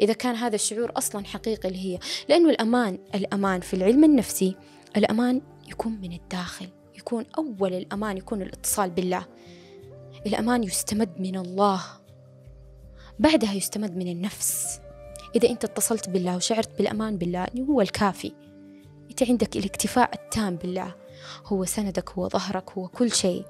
إذا 0.00 0.12
كان 0.12 0.34
هذا 0.34 0.54
الشعور 0.54 0.92
أصلا 0.96 1.24
حقيقي 1.24 1.68
اللي 1.68 1.94
هي. 1.94 1.98
لأنه 2.28 2.50
الأمان 2.50 2.98
الأمان 3.14 3.60
في 3.60 3.74
العلم 3.74 4.04
النفسي 4.04 4.56
الأمان 4.96 5.40
يكون 5.68 5.92
من 5.92 6.12
الداخل. 6.12 6.68
يكون 6.96 7.24
أول 7.38 7.74
الأمان 7.74 8.16
يكون 8.16 8.42
الاتصال 8.42 8.90
بالله. 8.90 9.26
الأمان 10.26 10.64
يستمد 10.64 11.20
من 11.20 11.36
الله. 11.36 11.82
بعدها 13.18 13.52
يستمد 13.52 13.96
من 13.96 14.08
النفس. 14.08 14.80
إذا 15.36 15.50
أنت 15.50 15.64
اتصلت 15.64 16.08
بالله 16.08 16.36
وشعرت 16.36 16.78
بالأمان 16.78 17.18
بالله 17.18 17.46
هو 17.68 17.80
الكافي. 17.80 18.32
أنت 19.10 19.22
عندك 19.22 19.56
الاكتفاء 19.56 20.14
التام 20.14 20.56
بالله. 20.56 20.94
هو 21.46 21.64
سندك 21.64 22.10
هو 22.10 22.28
ظهرك 22.28 22.70
هو 22.70 22.88
كل 22.88 23.12
شيء. 23.12 23.44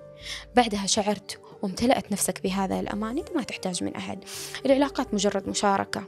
بعدها 0.57 0.87
شعرت 0.87 1.41
وامتلأت 1.63 2.13
نفسك 2.13 2.43
بهذا 2.43 2.81
الأمان 2.81 3.19
أنت 3.19 3.29
ما 3.37 3.43
تحتاج 3.43 3.85
من 3.85 3.95
أحد. 3.95 4.25
العلاقات 4.67 5.15
مجرد 5.15 5.49
مشاركة. 5.49 6.05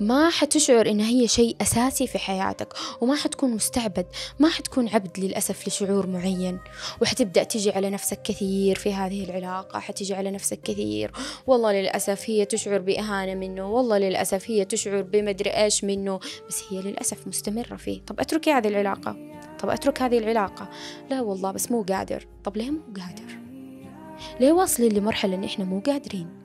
ما 0.00 0.30
حتشعر 0.30 0.90
إن 0.90 1.00
هي 1.00 1.28
شيء 1.28 1.56
أساسي 1.62 2.06
في 2.06 2.18
حياتك 2.18 2.74
وما 3.00 3.14
حتكون 3.14 3.50
مستعبد 3.50 4.06
ما 4.38 4.48
حتكون 4.48 4.88
عبد 4.88 5.20
للأسف 5.20 5.68
لشعور 5.68 6.06
معين. 6.06 6.58
وحتبدأ 7.02 7.42
تجي 7.42 7.70
على 7.70 7.90
نفسك 7.90 8.22
كثير 8.22 8.78
في 8.78 8.94
هذه 8.94 9.24
العلاقة 9.24 9.78
حتجي 9.78 10.14
على 10.14 10.30
نفسك 10.30 10.60
كثير. 10.60 11.12
والله 11.46 11.72
للأسف 11.72 12.30
هي 12.30 12.44
تشعر 12.44 12.78
بإهانة 12.78 13.34
منه 13.34 13.70
والله 13.70 13.98
للأسف 13.98 14.50
هي 14.50 14.64
تشعر 14.64 15.02
بمدري 15.02 15.50
إيش 15.50 15.84
منه. 15.84 16.20
بس 16.48 16.62
هي 16.70 16.80
للأسف 16.80 17.26
مستمرة 17.26 17.76
فيه. 17.76 18.00
طب 18.06 18.20
أتركي 18.20 18.52
هذه 18.52 18.68
العلاقة؟ 18.68 19.16
طب 19.58 19.68
أترك 19.68 20.02
هذه 20.02 20.18
العلاقة؟ 20.18 20.68
لا 21.10 21.20
والله 21.20 21.50
بس 21.50 21.70
مو 21.70 21.82
قادر. 21.82 22.26
طب 22.44 22.56
ليه 22.56 22.70
مو 22.70 22.80
قادر؟ 22.96 23.38
ليه 24.40 24.52
واصلين 24.52 24.92
لمرحلة 24.92 25.34
إن 25.34 25.44
إحنا 25.44 25.64
مو 25.64 25.80
قادرين؟ 25.80 26.43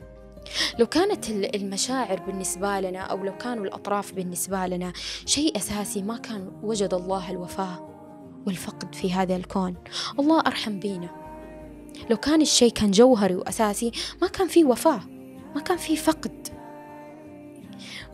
لو 0.80 0.86
كانت 0.86 1.30
المشاعر 1.30 2.20
بالنسبة 2.20 2.80
لنا 2.80 3.00
أو 3.00 3.24
لو 3.24 3.38
كانوا 3.38 3.66
الأطراف 3.66 4.14
بالنسبة 4.14 4.68
لنا 4.68 4.94
شيء 5.26 5.58
أساسي 5.58 6.02
ما 6.02 6.18
كان 6.18 6.52
وجد 6.64 6.94
الله 6.94 7.32
الوفاة 7.32 7.90
والفقد 8.48 8.96
في 8.96 9.14
هذا 9.14 9.36
الكون. 9.36 9.76
الله 10.20 10.40
أرحم 10.40 10.80
بينا. 10.80 11.10
لو 12.10 12.18
كان 12.18 12.42
الشيء 12.42 12.72
كان 12.72 12.92
جوهري 12.92 13.36
وأساسي 13.36 13.92
ما 14.22 14.28
كان 14.28 14.48
فيه 14.48 14.66
وفاة 14.66 15.02
ما 15.56 15.62
كان 15.62 15.78
فيه 15.78 15.96
فقد. 15.96 16.48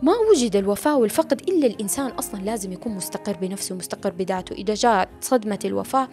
ما 0.02 0.14
وجد 0.32 0.56
الوفاة 0.56 0.98
والفقد 0.98 1.42
إلا 1.42 1.68
الإنسان 1.68 2.12
أصلا 2.12 2.40
لازم 2.40 2.72
يكون 2.72 2.96
مستقر 2.96 3.38
بنفسه 3.38 3.76
مستقر 3.76 4.10
بذاته. 4.10 4.54
إذا 4.54 4.74
جاءت 4.74 5.10
صدمة 5.22 5.60
الوفاة 5.66 6.10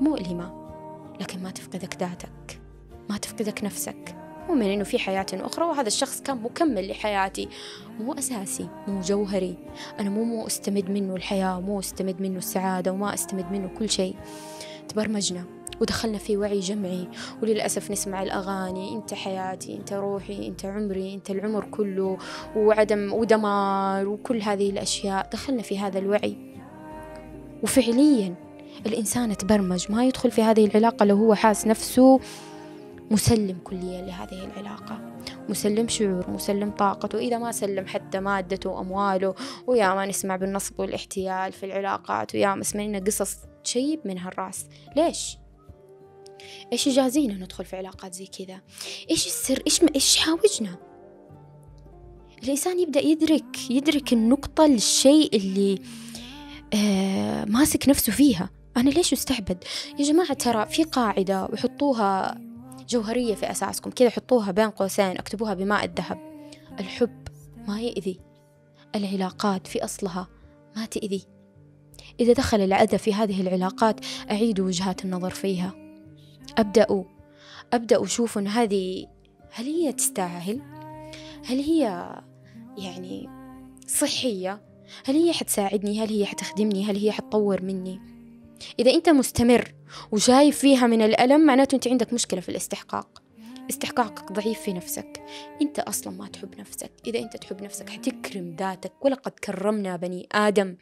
مؤلمة 0.00 0.66
لكن 1.20 1.42
ما 1.42 1.50
تفقدك 1.50 1.96
ذاتك 2.00 2.60
ما 3.10 3.16
تفقدك 3.18 3.64
نفسك. 3.64 4.25
مؤمن 4.48 4.70
إنه 4.70 4.84
في 4.84 4.98
حياة 4.98 5.26
أخرى 5.32 5.64
وهذا 5.64 5.86
الشخص 5.86 6.20
كان 6.20 6.42
مكمل 6.42 6.90
لحياتي. 6.90 7.48
مو 8.00 8.12
أساسي 8.12 8.68
مو 8.88 9.00
جوهري. 9.00 9.56
أنا 10.00 10.10
مو 10.10 10.24
مو 10.24 10.46
أستمد 10.46 10.90
منه 10.90 11.16
الحياة 11.16 11.60
مو 11.60 11.78
أستمد 11.78 12.20
منه 12.20 12.38
السعادة 12.38 12.92
وما 12.92 13.14
أستمد 13.14 13.52
منه 13.52 13.70
كل 13.78 13.90
شيء. 13.90 14.16
تبرمجنا 14.88 15.44
ودخلنا 15.80 16.18
في 16.18 16.36
وعي 16.36 16.60
جمعي. 16.60 17.08
وللأسف 17.42 17.90
نسمع 17.90 18.22
الأغاني 18.22 18.94
أنت 18.94 19.14
حياتي 19.14 19.76
أنت 19.76 19.92
روحي 19.92 20.48
أنت 20.48 20.64
عمري 20.64 21.14
أنت 21.14 21.30
العمر 21.30 21.64
كله 21.64 22.18
وعدم 22.56 23.12
ودمار 23.12 24.08
وكل 24.08 24.42
هذه 24.42 24.70
الأشياء. 24.70 25.28
دخلنا 25.32 25.62
في 25.62 25.78
هذا 25.78 25.98
الوعي. 25.98 26.36
وفعليا 27.62 28.34
الإنسان 28.86 29.36
تبرمج. 29.36 29.92
ما 29.92 30.04
يدخل 30.04 30.30
في 30.30 30.42
هذه 30.42 30.66
العلاقة 30.66 31.04
لو 31.04 31.16
هو 31.16 31.34
حاس 31.34 31.66
نفسه 31.66 32.20
مسلم 33.10 33.58
كليا 33.64 34.02
لهذه 34.02 34.44
العلاقة 34.44 35.16
مسلم 35.48 35.88
شعور 35.88 36.30
مسلم 36.30 36.70
طاقته 36.70 37.18
إذا 37.18 37.38
ما 37.38 37.52
سلم 37.52 37.86
حتى 37.86 38.20
مادته 38.20 38.70
وأمواله 38.70 39.34
ويا 39.66 39.94
ما 39.94 40.06
نسمع 40.06 40.36
بالنصب 40.36 40.80
والاحتيال 40.80 41.52
في 41.52 41.66
العلاقات 41.66 42.34
ويا 42.34 42.54
ما 42.54 42.64
سمعنا 42.64 42.98
قصص 42.98 43.36
تشيب 43.64 44.00
منها 44.04 44.28
الراس 44.28 44.66
ليش؟ 44.96 45.38
إيش 46.72 46.86
يجازينا 46.86 47.34
ندخل 47.34 47.64
في 47.64 47.76
علاقات 47.76 48.14
زي 48.14 48.26
كذا؟ 48.26 48.60
إيش 49.10 49.26
السر؟ 49.26 49.62
إيش 49.66 49.82
ما 49.82 49.88
إيش 49.94 50.16
حاوجنا؟ 50.16 50.76
الإنسان 52.42 52.78
يبدأ 52.78 53.00
يدرك 53.00 53.70
يدرك 53.70 54.12
النقطة 54.12 54.66
الشيء 54.66 55.36
اللي 55.36 55.78
آه 56.74 57.44
ماسك 57.44 57.88
نفسه 57.88 58.12
فيها 58.12 58.50
أنا 58.76 58.90
ليش 58.90 59.12
أستعبد؟ 59.12 59.64
يا 59.98 60.04
جماعة 60.04 60.32
ترى 60.32 60.66
في 60.66 60.84
قاعدة 60.84 61.44
وحطوها 61.52 62.45
جوهرية 62.88 63.34
في 63.34 63.50
أساسكم. 63.50 63.90
كذا 63.90 64.10
حطوها 64.10 64.50
بين 64.50 64.70
قوسين 64.70 65.18
اكتبوها 65.18 65.54
بماء 65.54 65.84
الذهب. 65.84 66.18
الحب 66.80 67.28
ما 67.68 67.80
يأذي. 67.80 68.20
العلاقات 68.94 69.66
في 69.66 69.84
أصلها 69.84 70.28
ما 70.76 70.86
تأذي. 70.86 71.26
إذا 72.20 72.32
دخل 72.32 72.60
الأذى 72.60 72.98
في 72.98 73.14
هذه 73.14 73.40
العلاقات 73.40 74.00
أعيدوا 74.30 74.66
وجهات 74.66 75.04
النظر 75.04 75.30
فيها. 75.30 75.74
أبدأوا. 76.58 77.04
أبدأوا 77.72 78.06
شوفوا 78.06 78.42
أن 78.42 78.46
هذه 78.46 79.06
هل 79.50 79.64
هي 79.64 79.92
تستاهل؟ 79.92 80.60
هل 81.44 81.60
هي 81.60 81.82
يعني 82.78 83.28
صحية؟ 83.86 84.62
هل 85.06 85.14
هي 85.16 85.32
حتساعدني؟ 85.32 86.00
هل 86.00 86.08
هي 86.08 86.26
حتخدمني؟ 86.26 86.84
هل 86.84 86.96
هي 86.96 87.12
حتطور 87.12 87.62
مني؟ 87.62 88.15
إذا 88.78 88.90
أنت 88.90 89.08
مستمر 89.08 89.74
وشايف 90.12 90.58
فيها 90.58 90.86
من 90.86 91.02
الألم 91.02 91.46
معناته 91.46 91.74
أنت 91.74 91.88
عندك 91.88 92.12
مشكلة 92.12 92.40
في 92.40 92.48
الاستحقاق. 92.48 93.22
استحقاقك 93.70 94.32
ضعيف 94.32 94.60
في 94.60 94.72
نفسك. 94.72 95.22
أنت 95.62 95.78
أصلا 95.78 96.12
ما 96.12 96.28
تحب 96.28 96.60
نفسك. 96.60 96.90
إذا 97.06 97.18
أنت 97.18 97.36
تحب 97.36 97.62
نفسك 97.62 97.88
حتكرم 97.88 98.56
ذاتك. 98.58 98.92
ولقد 99.04 99.32
كرمنا 99.32 99.96
بني 99.96 100.28
آدم. 100.32 100.76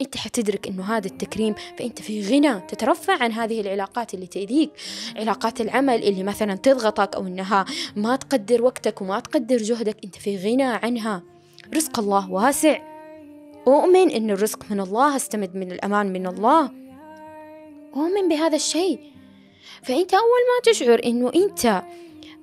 أنت 0.00 0.16
حتدرك 0.16 0.66
أنه 0.66 0.96
هذا 0.96 1.06
التكريم 1.06 1.54
فأنت 1.78 2.02
في 2.02 2.28
غنى. 2.28 2.60
تترفع 2.60 3.22
عن 3.22 3.32
هذه 3.32 3.60
العلاقات 3.60 4.14
اللي 4.14 4.26
تأذيك. 4.26 4.70
علاقات 5.16 5.60
العمل 5.60 6.04
اللي 6.04 6.22
مثلا 6.22 6.54
تضغطك 6.54 7.14
أو 7.14 7.26
أنها 7.26 7.64
ما 7.96 8.16
تقدر 8.16 8.62
وقتك 8.62 9.00
وما 9.00 9.20
تقدر 9.20 9.56
جهدك 9.56 9.96
أنت 10.04 10.16
في 10.16 10.36
غنى 10.36 10.62
عنها. 10.62 11.22
رزق 11.74 11.98
الله 11.98 12.30
واسع. 12.30 12.95
أؤمن 13.66 14.10
أن 14.10 14.30
الرزق 14.30 14.70
من 14.70 14.80
الله 14.80 15.16
أستمد 15.16 15.56
من 15.56 15.72
الأمان 15.72 16.12
من 16.12 16.26
الله. 16.26 16.70
أؤمن 17.96 18.28
بهذا 18.28 18.56
الشيء. 18.56 19.00
فأنت 19.82 20.14
أول 20.14 20.22
ما 20.22 20.72
تشعر 20.72 21.00
أنه 21.04 21.32
أنت 21.34 21.82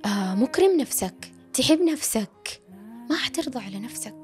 آه 0.06 0.36
مكرم 0.36 0.78
نفسك 0.78 1.32
تحب 1.54 1.82
نفسك 1.82 2.62
ما 3.10 3.16
حترضى 3.16 3.60
على 3.60 3.80
نفسك. 3.80 4.16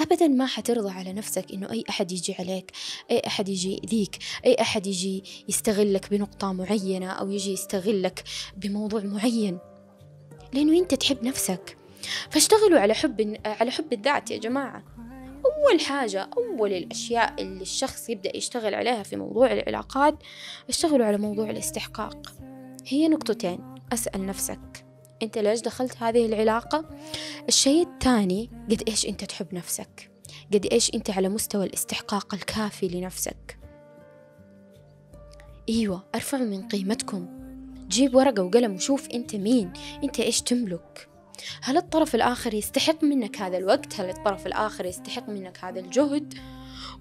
أبدا 0.00 0.28
ما 0.28 0.46
حترضى 0.46 0.90
على 0.90 1.12
نفسك 1.12 1.52
إنه 1.52 1.70
أي 1.70 1.84
أحد 1.88 2.12
يجي 2.12 2.34
عليك 2.38 2.72
أي 3.10 3.22
أحد 3.26 3.48
يجي 3.48 3.74
يأذيك 3.74 4.18
أي 4.46 4.56
أحد 4.60 4.86
يجي 4.86 5.24
يستغلك 5.48 6.10
بنقطة 6.10 6.52
معينة 6.52 7.10
أو 7.10 7.30
يجي 7.30 7.52
يستغلك 7.52 8.24
بموضوع 8.56 9.00
معين. 9.00 9.58
لأنه 10.52 10.78
أنت 10.78 10.94
تحب 10.94 11.24
نفسك. 11.24 11.76
فاشتغلوا 12.30 12.80
على 12.80 12.94
حب 12.94 13.36
على 13.44 13.70
حب 13.70 13.92
الذات 13.92 14.30
يا 14.30 14.36
جماعة. 14.36 14.95
أول 15.46 15.80
حاجة 15.80 16.30
أول 16.36 16.72
الأشياء 16.72 17.42
اللي 17.42 17.62
الشخص 17.62 18.10
يبدأ 18.10 18.36
يشتغل 18.36 18.74
عليها 18.74 19.02
في 19.02 19.16
موضوع 19.16 19.52
العلاقات 19.52 20.14
اشتغلوا 20.68 21.06
على 21.06 21.18
موضوع 21.18 21.50
الاستحقاق. 21.50 22.34
هي 22.86 23.08
نقطتين 23.08 23.74
أسأل 23.92 24.26
نفسك 24.26 24.86
أنت 25.22 25.38
ليش 25.38 25.60
دخلت 25.60 25.96
هذه 26.02 26.26
العلاقة؟ 26.26 26.84
الشيء 27.48 27.86
الثاني 27.86 28.50
قد 28.70 28.82
إيش 28.88 29.06
أنت 29.06 29.24
تحب 29.24 29.54
نفسك؟ 29.54 30.10
قد 30.52 30.66
إيش 30.72 30.94
أنت 30.94 31.10
على 31.10 31.28
مستوى 31.28 31.66
الاستحقاق 31.66 32.34
الكافي 32.34 32.88
لنفسك؟ 32.88 33.58
أيوة 35.68 36.04
ارفعوا 36.14 36.44
من 36.44 36.68
قيمتكم. 36.68 37.28
جيب 37.88 38.14
ورقة 38.14 38.42
وقلم 38.42 38.74
وشوف 38.74 39.08
أنت 39.10 39.36
مين 39.36 39.72
أنت 40.04 40.20
إيش 40.20 40.42
تملك. 40.42 41.08
هل 41.62 41.76
الطرف 41.76 42.14
الآخر 42.14 42.54
يستحق 42.54 43.04
منك 43.04 43.36
هذا 43.40 43.58
الوقت؟ 43.58 44.00
هل 44.00 44.10
الطرف 44.10 44.46
الآخر 44.46 44.86
يستحق 44.86 45.28
منك 45.28 45.58
هذا 45.64 45.80
الجهد؟ 45.80 46.34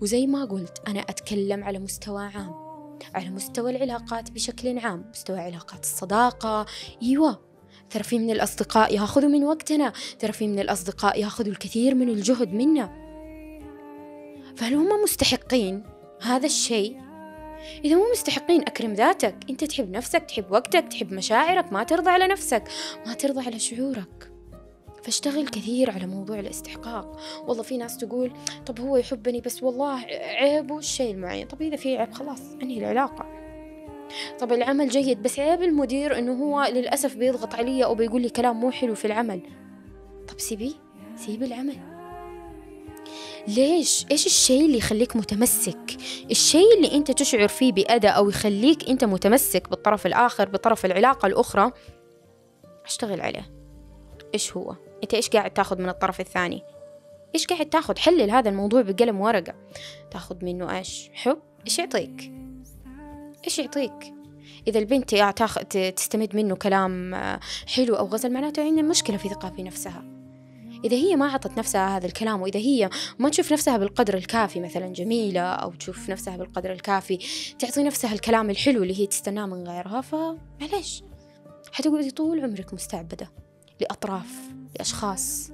وزي 0.02 0.28
ما 0.28 0.46
قلت 0.46 0.82
أنا 0.88 1.00
أتكلم 1.00 1.64
على 1.64 1.80
مستوى 1.80 2.24
عام 2.24 2.66
على 3.16 3.30
مستوى 3.30 3.72
العلاقات 3.72 4.32
بشكل 4.32 4.80
عام 4.80 5.06
مستوى 5.10 5.40
علاقات 5.40 5.84
الصداقة. 5.84 6.66
أيوة 7.02 7.40
ترى 7.90 8.04
في 8.04 8.20
من 8.20 8.30
الأصدقاء 8.30 8.96
ياخذوا 8.96 9.30
من 9.30 9.44
وقتنا 9.44 9.94
ترى 10.20 10.32
في 10.32 10.48
من 10.48 10.60
الأصدقاء 10.60 11.20
ياخذوا 11.20 11.52
الكثير 11.52 11.96
من 11.96 12.10
الجهد 12.10 12.54
منا. 12.54 13.06
فهل 14.56 14.74
هم 14.74 15.04
مستحقين 15.04 15.84
هذا 16.22 16.46
الشيء؟ 16.46 17.05
إذا 17.86 17.96
مو 17.96 18.12
مستحقين 18.12 18.62
أكرم 18.62 18.94
ذاتك 18.94 19.36
أنت 19.50 19.64
تحب 19.64 19.92
نفسك 19.92 20.24
تحب 20.24 20.52
وقتك 20.52 20.88
تحب 20.88 21.14
مشاعرك 21.14 21.74
ما 21.74 21.84
ترضى 21.84 22.10
على 22.10 22.28
نفسك 22.28 22.64
ما 23.06 23.14
ترضى 23.14 23.46
على 23.46 23.60
شعورك. 23.60 24.32
فاشتغل 25.04 25.48
كثير 25.48 25.92
على 25.92 26.06
موضوع 26.06 26.40
الاستحقاق. 26.40 27.20
والله 27.48 27.64
في 27.64 27.78
ناس 27.78 27.98
تقول 27.98 28.32
طب 28.66 28.80
هو 28.80 28.98
يحبني 28.98 29.42
بس 29.42 29.64
والله 29.64 30.06
عيبه 30.40 30.78
الشيء 30.78 31.12
المعين. 31.12 31.48
طب 31.48 31.62
إذا 31.62 31.76
في 31.76 31.98
عيب 31.98 32.14
خلاص 32.14 32.42
أنهي 32.62 32.78
العلاقة. 32.78 33.26
طب 34.40 34.54
العمل 34.54 34.90
جيد 34.90 35.24
بس 35.24 35.40
عيب 35.40 35.64
المدير 35.64 36.18
إنه 36.18 36.34
هو 36.34 36.64
للأسف 36.64 37.16
بيضغط 37.16 37.56
علي 37.56 37.84
أو 37.84 37.96
بيقول 37.96 38.22
لي 38.22 38.30
كلام 38.30 38.60
مو 38.60 38.72
حلو 38.72 38.96
في 38.96 39.06
العمل. 39.06 39.42
طب 40.28 40.40
سيبيه 40.40 40.74
سيبي 41.16 41.46
العمل. 41.46 41.95
ليش؟ 43.48 44.06
إيش 44.12 44.26
الشيء 44.26 44.66
اللي 44.66 44.78
يخليك 44.78 45.16
متمسك؟ 45.16 45.98
الشيء 46.32 46.76
اللي 46.78 46.96
أنت 46.96 47.12
تشعر 47.12 47.48
فيه 47.48 47.72
بأذى 47.72 48.08
أو 48.08 48.30
يخليك 48.30 48.90
أنت 48.90 49.04
متمسك 49.04 49.70
بالطرف 49.70 50.06
الآخر 50.06 50.50
بطرف 50.50 50.86
العلاقة 50.86 51.26
الأخرى 51.26 51.72
أشتغل 52.86 53.22
عليه. 53.22 53.52
إيش 54.34 54.58
هو؟ 54.58 54.76
أنت 55.04 55.14
إيش 55.14 55.30
قاعد 55.30 55.52
تاخذ 55.52 55.82
من 55.82 55.90
الطرف 55.90 56.20
الثاني؟ 56.20 56.64
إيش 57.36 57.48
قاعد 57.48 57.66
تاخذ؟ 57.66 57.98
حلل 57.98 58.32
هذا 58.32 58.50
الموضوع 58.50 58.82
بقلم 58.82 59.22
ورقة. 59.22 59.54
تاخذ 60.12 60.46
منه 60.46 60.78
إيش؟ 60.78 61.10
حب. 61.14 61.38
إيش 61.66 61.80
يعطيك؟ 61.80 62.32
إيش 63.46 63.60
يعطيك؟ 63.60 64.14
إذا 64.68 64.80
البنت 64.80 65.16
تستمد 65.96 66.36
منه 66.36 66.56
كلام 66.56 67.16
حلو 67.76 67.96
أو 67.96 68.06
غزل 68.06 68.34
معناته 68.34 68.64
عندها 68.64 68.84
مشكلة 68.84 69.18
في 69.18 69.30
ثقة 69.30 69.50
في 69.50 69.64
نفسها. 69.64 70.15
إذا 70.86 70.96
هي 70.96 71.16
ما 71.16 71.26
عطت 71.26 71.58
نفسها 71.58 71.98
هذا 71.98 72.06
الكلام 72.06 72.42
وإذا 72.42 72.60
هي 72.60 72.90
ما 73.20 73.30
تشوف 73.30 73.54
نفسها 73.54 73.78
بالقدر 73.78 74.18
الكافي 74.18 74.60
مثلا 74.60 74.88
جميلة 74.88 75.42
أو 75.42 75.74
تشوف 75.74 76.10
نفسها 76.10 76.38
بالقدر 76.38 76.72
الكافي 76.72 77.20
تعطي 77.60 77.84
نفسها 77.84 78.14
الكلام 78.14 78.50
الحلو 78.50 78.84
اللي 78.84 79.00
هي 79.00 79.08
تستناه 79.08 79.46
من 79.46 79.68
غيرها 79.68 80.02
فمعليش 80.02 81.04
حتقعدي 81.72 82.12
طول 82.12 82.44
عمرك 82.44 82.74
مستعبدة 82.74 83.32
لأطراف 83.82 84.30
لأشخاص 84.76 85.52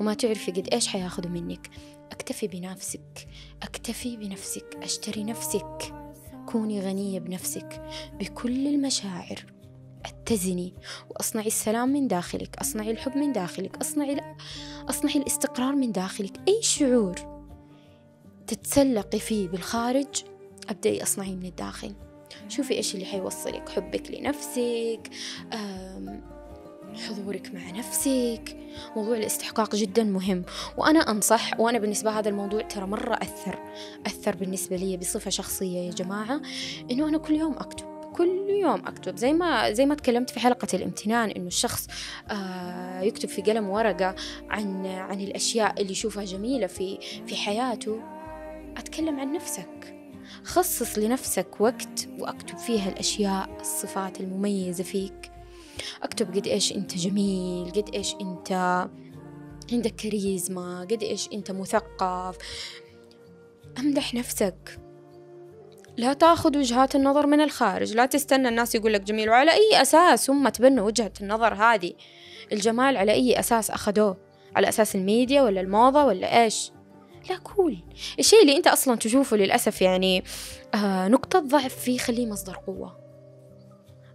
وما 0.00 0.14
تعرفي 0.14 0.50
قد 0.50 0.68
إيش 0.72 0.88
حياخذوا 0.88 1.30
منك. 1.30 1.70
أكتفي 2.12 2.46
بنفسك 2.46 3.28
أكتفي 3.62 4.16
بنفسك 4.16 4.78
أشتري 4.82 5.24
نفسك. 5.24 5.94
كوني 6.46 6.80
غنية 6.80 7.20
بنفسك 7.20 7.82
بكل 8.20 8.66
المشاعر 8.66 9.53
أتزني. 10.06 10.74
واصنعي 11.10 11.46
السلام 11.46 11.88
من 11.88 12.08
داخلك 12.08 12.56
اصنعي 12.60 12.90
الحب 12.90 13.16
من 13.16 13.32
داخلك 13.32 13.76
اصنعي 13.76 14.20
اصنعي 14.88 15.16
الاستقرار 15.16 15.74
من 15.74 15.92
داخلك. 15.92 16.40
أي 16.48 16.62
شعور 16.62 17.14
تتسلقي 18.46 19.18
فيه 19.18 19.48
بالخارج 19.48 20.24
أبدأي 20.68 21.02
اصنعيه 21.02 21.34
من 21.34 21.46
الداخل. 21.46 21.94
شوفي 22.48 22.74
إيش 22.74 22.94
اللي 22.94 23.06
حيوصلك 23.06 23.68
حبك 23.68 24.10
لنفسك 24.10 25.10
حضورك 27.08 27.54
مع 27.54 27.70
نفسك. 27.70 28.56
موضوع 28.96 29.16
الاستحقاق 29.16 29.74
جدا 29.74 30.04
مهم. 30.04 30.44
وأنا 30.78 31.10
أنصح 31.10 31.60
وأنا 31.60 31.78
بالنسبة 31.78 32.18
هذا 32.18 32.28
الموضوع 32.28 32.62
ترى 32.62 32.86
مرة 32.86 33.14
أثر 33.14 33.58
أثر 34.06 34.36
بالنسبة 34.36 34.76
لي 34.76 34.96
بصفة 34.96 35.30
شخصية 35.30 35.78
يا 35.78 35.90
جماعة 35.90 36.40
إنه 36.90 37.08
أنا 37.08 37.18
كل 37.18 37.34
يوم 37.34 37.52
أكتب. 37.52 37.93
كل 38.14 38.50
يوم 38.50 38.86
أكتب. 38.86 39.16
زي 39.16 39.32
ما 39.32 39.72
زي 39.72 39.86
ما 39.86 39.94
تكلمت 39.94 40.30
في 40.30 40.40
حلقة 40.40 40.68
الامتنان 40.74 41.30
إنه 41.30 41.46
الشخص 41.46 41.88
آه 42.30 43.00
يكتب 43.00 43.28
في 43.28 43.42
قلم 43.42 43.68
ورقة 43.68 44.14
عن 44.48 44.86
عن 44.86 45.20
الأشياء 45.20 45.80
اللي 45.80 45.92
يشوفها 45.92 46.24
جميلة 46.24 46.66
في 46.66 46.98
في 47.26 47.36
حياته. 47.36 48.00
أتكلم 48.76 49.20
عن 49.20 49.32
نفسك. 49.32 49.94
خصص 50.44 50.98
لنفسك 50.98 51.60
وقت 51.60 52.08
وأكتب 52.18 52.58
فيها 52.58 52.88
الأشياء 52.88 53.60
الصفات 53.60 54.20
المميزة 54.20 54.84
فيك. 54.84 55.30
أكتب 56.02 56.34
قد 56.34 56.46
إيش 56.46 56.72
أنت 56.72 56.96
جميل 56.96 57.70
قد 57.70 57.94
إيش 57.94 58.14
أنت 58.20 58.52
عندك 59.72 59.94
كاريزما 59.94 60.80
قد 60.80 61.02
إيش 61.02 61.28
أنت 61.32 61.50
مثقف. 61.50 62.38
أمدح 63.78 64.14
نفسك. 64.14 64.83
لا 65.96 66.12
تاخذ 66.12 66.58
وجهات 66.58 66.96
النظر 66.96 67.26
من 67.26 67.40
الخارج. 67.40 67.94
لا 67.94 68.06
تستنى 68.06 68.48
الناس 68.48 68.74
يقول 68.74 68.92
لك 68.92 69.00
جميل 69.00 69.30
وعلى 69.30 69.50
أي 69.52 69.82
أساس 69.82 70.30
هم 70.30 70.48
تبنوا 70.48 70.86
وجهة 70.86 71.12
النظر 71.20 71.54
هذه؟ 71.54 71.92
الجمال 72.52 72.96
على 72.96 73.12
أي 73.12 73.38
أساس 73.38 73.70
أخذوه؟ 73.70 74.16
على 74.56 74.68
أساس 74.68 74.94
الميديا 74.94 75.42
ولا 75.42 75.60
الموضة 75.60 76.04
ولا 76.04 76.42
إيش؟ 76.42 76.72
لا 77.30 77.36
كول 77.38 77.78
الشيء 78.18 78.42
اللي 78.42 78.56
أنت 78.56 78.66
أصلا 78.66 78.96
تشوفه 78.96 79.36
للأسف 79.36 79.82
يعني 79.82 80.24
آه 80.74 81.08
نقطة 81.08 81.38
ضعف 81.38 81.74
فيه 81.74 81.98
خليه 81.98 82.26
مصدر 82.26 82.56
قوة. 82.66 82.98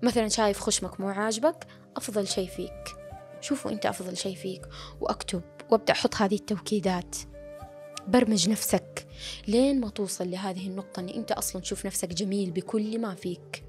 مثلا 0.04 0.28
شايف 0.28 0.60
خشمك 0.60 1.00
مو 1.00 1.10
عاجبك 1.10 1.68
أفضل 1.98 2.28
شيء 2.28 2.48
فيك. 2.48 2.84
شوفوا 3.42 3.72
أنت 3.72 3.86
أفضل 3.86 4.18
شيء 4.18 4.36
فيك. 4.36 4.62
وأكتب 5.02 5.42
وأبدأ 5.70 5.94
أحط 5.94 6.16
هذه 6.16 6.36
التوكيدات. 6.36 7.16
برمج 8.10 8.50
نفسك. 8.50 9.08
لين 9.48 9.80
ما 9.80 9.90
توصل 9.90 10.32
لهذه 10.32 10.68
النقطة 10.68 11.00
أن 11.00 11.10
أنت 11.10 11.32
أصلا 11.32 11.62
تشوف 11.62 11.86
نفسك 11.86 12.14
جميل 12.14 12.52
بكل 12.52 13.00
ما 13.00 13.16
فيك. 13.16 13.64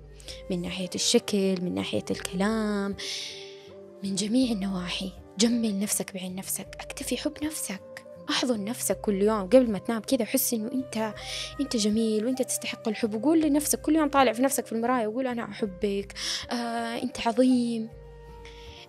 من 0.51 0.63
ناحية 0.63 0.91
الشكل 0.95 1.61
من 1.63 1.75
ناحية 1.75 2.05
الكلام 2.11 2.97
من 4.05 4.15
جميع 4.15 4.53
النواحي. 4.53 5.13
جمل 5.39 5.79
نفسك 5.79 6.15
بعين 6.15 6.35
نفسك. 6.35 6.69
اكتفي 6.81 7.17
حب 7.17 7.33
نفسك. 7.45 8.05
أحضن 8.31 8.65
نفسك 8.65 9.01
كل 9.01 9.23
يوم. 9.23 9.43
قبل 9.43 9.71
ما 9.71 9.79
تنام 9.79 10.01
كذا 10.01 10.25
حس 10.25 10.55
إنه 10.55 10.73
أنت 10.73 11.15
أنت 11.61 11.77
جميل 11.77 12.27
وأنت 12.27 12.43
تستحق 12.43 12.89
الحب. 12.89 13.15
وقول 13.15 13.41
لنفسك 13.41 13.81
كل 13.81 13.97
يوم 13.97 14.09
طالع 14.09 14.33
في 14.33 14.43
نفسك 14.43 14.67
في 14.67 14.73
المرايه 14.73 15.07
وقول 15.07 15.27
أنا 15.27 15.45
أحبك. 15.45 16.15
آه 16.51 16.55
أنت 17.03 17.27
عظيم. 17.27 17.89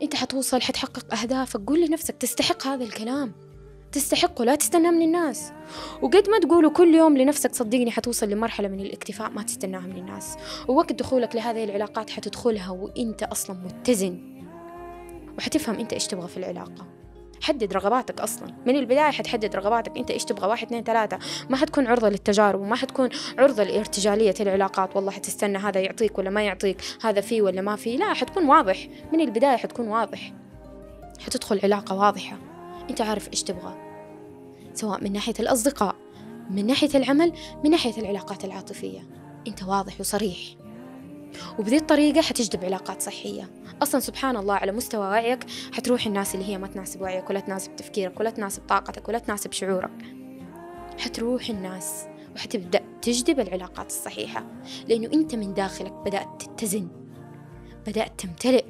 أنت 0.02 0.16
حتوصل 0.16 0.62
حتحقق 0.62 1.14
أهدافك. 1.14 1.62
قول 1.68 1.86
لنفسك 1.86 2.16
تستحق 2.18 2.68
هذا 2.68 2.84
الكلام. 2.84 3.51
تستحقه 3.92 4.46
لا 4.46 4.56
تستناه 4.56 4.92
من 4.92 5.02
الناس. 5.02 5.52
وقد 6.02 6.30
ما 6.30 6.40
تقولوا 6.40 6.72
كل 6.72 6.96
يوم 6.96 7.18
لنفسك 7.18 7.56
صدقني 7.56 7.92
حتوصل 7.92 8.30
لمرحلة 8.30 8.68
من 8.68 8.80
الاكتفاء 8.80 9.30
ما 9.30 9.44
تستناها 9.44 9.88
من 9.88 9.98
الناس. 9.98 10.38
ووقت 10.68 10.94
دخولك 10.94 11.36
لهذه 11.36 11.64
العلاقات 11.64 12.10
حتدخلها 12.10 12.70
وانت 12.70 13.24
أصلا 13.24 13.56
متزن. 13.66 14.20
وحتفهم 15.38 15.80
انت 15.80 15.94
إيش 15.94 16.08
تبغى 16.08 16.28
في 16.28 16.38
العلاقة. 16.38 16.88
حدد 17.42 17.74
رغباتك 17.74 18.22
أصلا. 18.22 18.54
من 18.66 18.76
البداية 18.76 19.12
حتحدد 19.12 19.56
رغباتك 19.56 19.98
انت 19.98 20.12
إيش 20.12 20.26
تبغى 20.26 20.48
واحد 20.48 20.68
اثنين 20.68 20.84
ثلاثة. 20.84 21.20
ما 21.50 21.58
حتكون 21.58 21.88
عرضة 21.88 22.10
للتجارب 22.10 22.60
وما 22.60 22.76
حتكون 22.76 23.10
عرضة 23.38 23.64
لارتجالية 23.64 24.34
العلاقات. 24.40 24.96
والله 24.96 25.12
حتستنى 25.12 25.58
هذا 25.58 25.80
يعطيك 25.80 26.18
ولا 26.18 26.30
ما 26.30 26.42
يعطيك 26.44 26.78
هذا 27.02 27.22
فيه 27.22 27.42
ولا 27.42 27.62
ما 27.62 27.76
فيه. 27.76 27.98
لا 27.98 28.14
حتكون 28.14 28.46
واضح. 28.46 28.88
من 29.14 29.22
البداية 29.22 29.58
حتكون 29.58 29.88
واضح. 29.88 30.34
حتدخل 31.20 31.60
علاقة 31.64 31.96
واضحة. 31.96 32.51
انت 32.92 33.02
عارف 33.02 33.30
إيش 33.34 33.44
تبغى. 33.44 33.74
سواء 34.74 35.04
من 35.04 35.14
ناحية 35.14 35.34
الأصدقاء 35.40 35.96
من 36.50 36.68
ناحية 36.68 36.90
العمل 36.96 37.34
من 37.64 37.72
ناحية 37.72 38.02
العلاقات 38.02 38.46
العاطفية. 38.46 39.00
أنت 39.48 39.64
واضح 39.64 40.00
وصريح. 40.00 40.38
وبذي 41.60 41.78
الطريقة 41.78 42.22
حتجذب 42.22 42.66
علاقات 42.66 43.02
صحية. 43.02 43.50
أصلا 43.84 44.02
سبحان 44.02 44.38
الله 44.38 44.54
على 44.54 44.72
مستوى 44.72 45.08
وعيك 45.08 45.46
حتروح 45.74 46.06
الناس 46.06 46.36
اللي 46.36 46.46
هي 46.46 46.58
ما 46.58 46.68
تناسب 46.68 47.02
وعيك 47.02 47.30
ولا 47.30 47.40
تناسب 47.40 47.76
تفكيرك 47.76 48.20
ولا 48.20 48.30
تناسب 48.30 48.64
طاقتك 48.68 49.10
ولا 49.10 49.20
تناسب 49.20 49.52
شعورك. 49.52 50.06
حتروح 51.00 51.50
الناس 51.50 52.06
وحتبدأ 52.36 52.82
تجذب 53.02 53.40
العلاقات 53.40 53.88
الصحيحة. 53.88 54.46
لأنه 54.88 55.10
أنت 55.14 55.36
من 55.36 55.54
داخلك 55.54 55.94
بدأت 55.94 56.42
تتزن 56.42 56.88
بدأت 57.88 58.20
تمتلئ. 58.20 58.66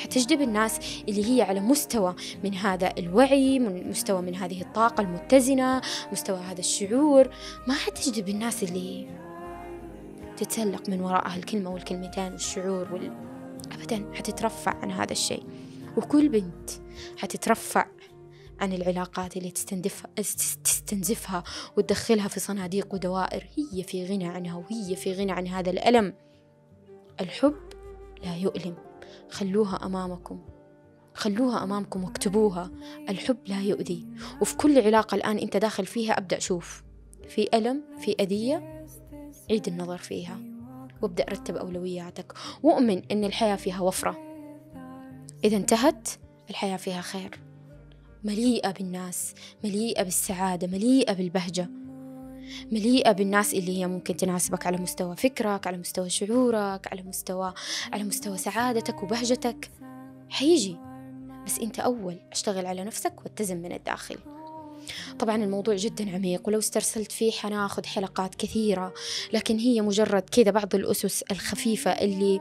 حتجذب 0.00 0.40
الناس 0.40 1.02
اللي 1.08 1.30
هي 1.30 1.42
على 1.42 1.60
مستوى 1.60 2.14
من 2.44 2.54
هذا 2.54 2.92
الوعي 2.98 3.58
من 3.58 3.90
مستوى 3.90 4.22
من 4.22 4.34
هذه 4.34 4.62
الطاقة 4.62 5.00
المتزنة 5.00 5.80
مستوى 6.12 6.38
هذا 6.38 6.60
الشعور. 6.60 7.30
ما 7.66 7.74
حتجذب 7.74 8.28
الناس 8.28 8.62
اللي 8.62 9.06
تتسلق 10.36 10.88
من 10.88 11.00
وراء 11.00 11.36
الكلمة 11.36 11.70
والكلمتين 11.70 12.32
والشعور 12.32 12.92
وال... 12.92 13.12
أبدا 13.72 14.10
حتترفع 14.14 14.74
عن 14.82 14.90
هذا 14.90 15.12
الشيء. 15.12 15.44
وكل 15.96 16.28
بنت 16.28 16.70
حتترفع 17.16 17.86
عن 18.60 18.72
العلاقات 18.72 19.36
اللي 19.36 19.50
تستنزفها 19.50 20.10
تستنزفها 20.64 21.42
وتدخلها 21.76 22.28
في 22.28 22.40
صناديق 22.40 22.94
ودوائر. 22.94 23.46
هي 23.56 23.82
في 23.82 24.06
غنى 24.06 24.26
عنها 24.26 24.56
وهي 24.56 24.96
في 24.96 25.12
غنى 25.12 25.32
عن 25.32 25.46
هذا 25.46 25.70
الألم. 25.70 26.14
الحب 27.20 27.56
لا 28.24 28.36
يؤلم. 28.36 28.89
خلوها 29.30 29.86
أمامكم. 29.86 30.40
خلوها 31.14 31.64
أمامكم 31.64 32.04
واكتبوها. 32.04 32.70
الحب 33.08 33.36
لا 33.46 33.60
يؤذي. 33.60 34.08
وفي 34.40 34.56
كل 34.56 34.80
علاقة 34.80 35.14
الآن 35.14 35.38
أنت 35.38 35.56
داخل 35.56 35.86
فيها 35.86 36.18
أبدأ 36.18 36.38
شوف. 36.38 36.82
في 37.28 37.48
ألم 37.54 37.82
في 38.00 38.16
أذية 38.20 38.86
عيد 39.50 39.68
النظر 39.68 39.98
فيها. 39.98 40.40
وابدأ 41.02 41.24
رتب 41.24 41.56
أولوياتك. 41.56 42.32
وأؤمن 42.62 43.02
أن 43.10 43.24
الحياة 43.24 43.56
فيها 43.56 43.80
وفرة. 43.80 44.18
إذا 45.44 45.56
انتهت 45.56 46.08
الحياة 46.50 46.76
فيها 46.76 47.00
خير. 47.00 47.40
مليئة 48.24 48.70
بالناس 48.70 49.34
مليئة 49.64 50.02
بالسعادة 50.02 50.66
مليئة 50.66 51.12
بالبهجة. 51.12 51.79
مليئة 52.72 53.12
بالناس 53.12 53.54
اللي 53.54 53.78
هي 53.78 53.86
ممكن 53.86 54.16
تناسبك 54.16 54.66
على 54.66 54.76
مستوى 54.76 55.16
فكرك 55.16 55.66
على 55.66 55.76
مستوى 55.76 56.10
شعورك 56.10 56.92
على 56.92 57.02
مستوى 57.02 57.54
على 57.92 58.04
مستوى 58.04 58.38
سعادتك 58.38 59.02
وبهجتك. 59.02 59.70
حيجي. 60.28 60.76
بس 61.46 61.58
أنت 61.58 61.80
أول 61.80 62.18
أشتغل 62.32 62.66
على 62.66 62.84
نفسك 62.84 63.12
واتزن 63.24 63.56
من 63.56 63.72
الداخل. 63.72 64.16
طبعا 65.18 65.36
الموضوع 65.36 65.76
جدا 65.76 66.14
عميق 66.14 66.48
ولو 66.48 66.58
استرسلت 66.58 67.12
فيه 67.12 67.32
حناخذ 67.32 67.86
حلقات 67.86 68.34
كثيرة 68.34 68.94
لكن 69.32 69.58
هي 69.58 69.80
مجرد 69.80 70.22
كذا 70.22 70.50
بعض 70.50 70.74
الأسس 70.74 71.22
الخفيفة 71.22 71.90
اللي 71.90 72.40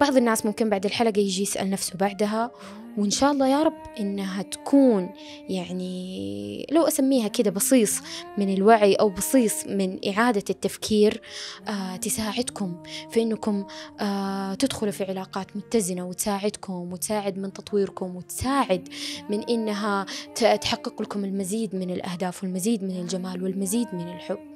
بعض 0.00 0.16
الناس 0.16 0.46
ممكن 0.46 0.70
بعد 0.70 0.84
الحلقة 0.84 1.20
يجي 1.20 1.42
يسأل 1.42 1.70
نفسه 1.70 1.96
بعدها 1.96 2.50
وإن 2.98 3.10
شاء 3.10 3.32
الله 3.32 3.48
يا 3.48 3.62
رب 3.62 3.82
إنها 4.00 4.42
تكون 4.42 5.10
يعني 5.48 6.66
لو 6.70 6.82
أسميها 6.82 7.28
كده 7.28 7.50
بصيص 7.50 8.00
من 8.38 8.54
الوعي 8.54 8.94
أو 8.94 9.08
بصيص 9.08 9.66
من 9.66 9.98
إعادة 10.08 10.44
التفكير 10.50 11.20
آه 11.68 11.96
تساعدكم 11.96 12.82
في 13.10 13.22
إنكم 13.22 13.66
آه 14.00 14.54
تدخلوا 14.54 14.92
في 14.92 15.04
علاقات 15.04 15.56
متزنة 15.56 16.06
وتساعدكم 16.08 16.92
وتساعد 16.92 17.38
من 17.38 17.52
تطويركم 17.52 18.16
وتساعد 18.16 18.88
من 19.30 19.42
إنها 19.42 20.06
تحقق 20.34 21.02
لكم 21.02 21.24
المزيد 21.24 21.74
من 21.74 21.90
الأهداف 21.90 22.42
والمزيد 22.42 22.84
من 22.84 23.00
الجمال 23.00 23.42
والمزيد 23.42 23.88
من 23.92 24.08
الحب. 24.08 24.49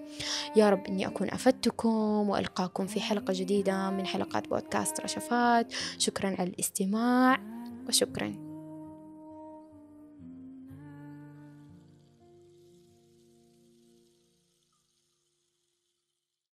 يا 0.57 0.71
رب 0.71 0.87
إني 0.87 1.07
أكون 1.07 1.31
أفدتكم 1.31 2.29
وألقاكم 2.29 2.87
في 2.87 3.01
حلقة 3.01 3.33
جديدة 3.37 3.91
من 3.91 4.07
حلقات 4.07 4.49
بودكاست 4.49 5.01
رشفات. 5.01 5.73
شكرا 5.99 6.37
على 6.39 6.51
الاستماع 6.51 7.41
وشكرا. 7.89 8.44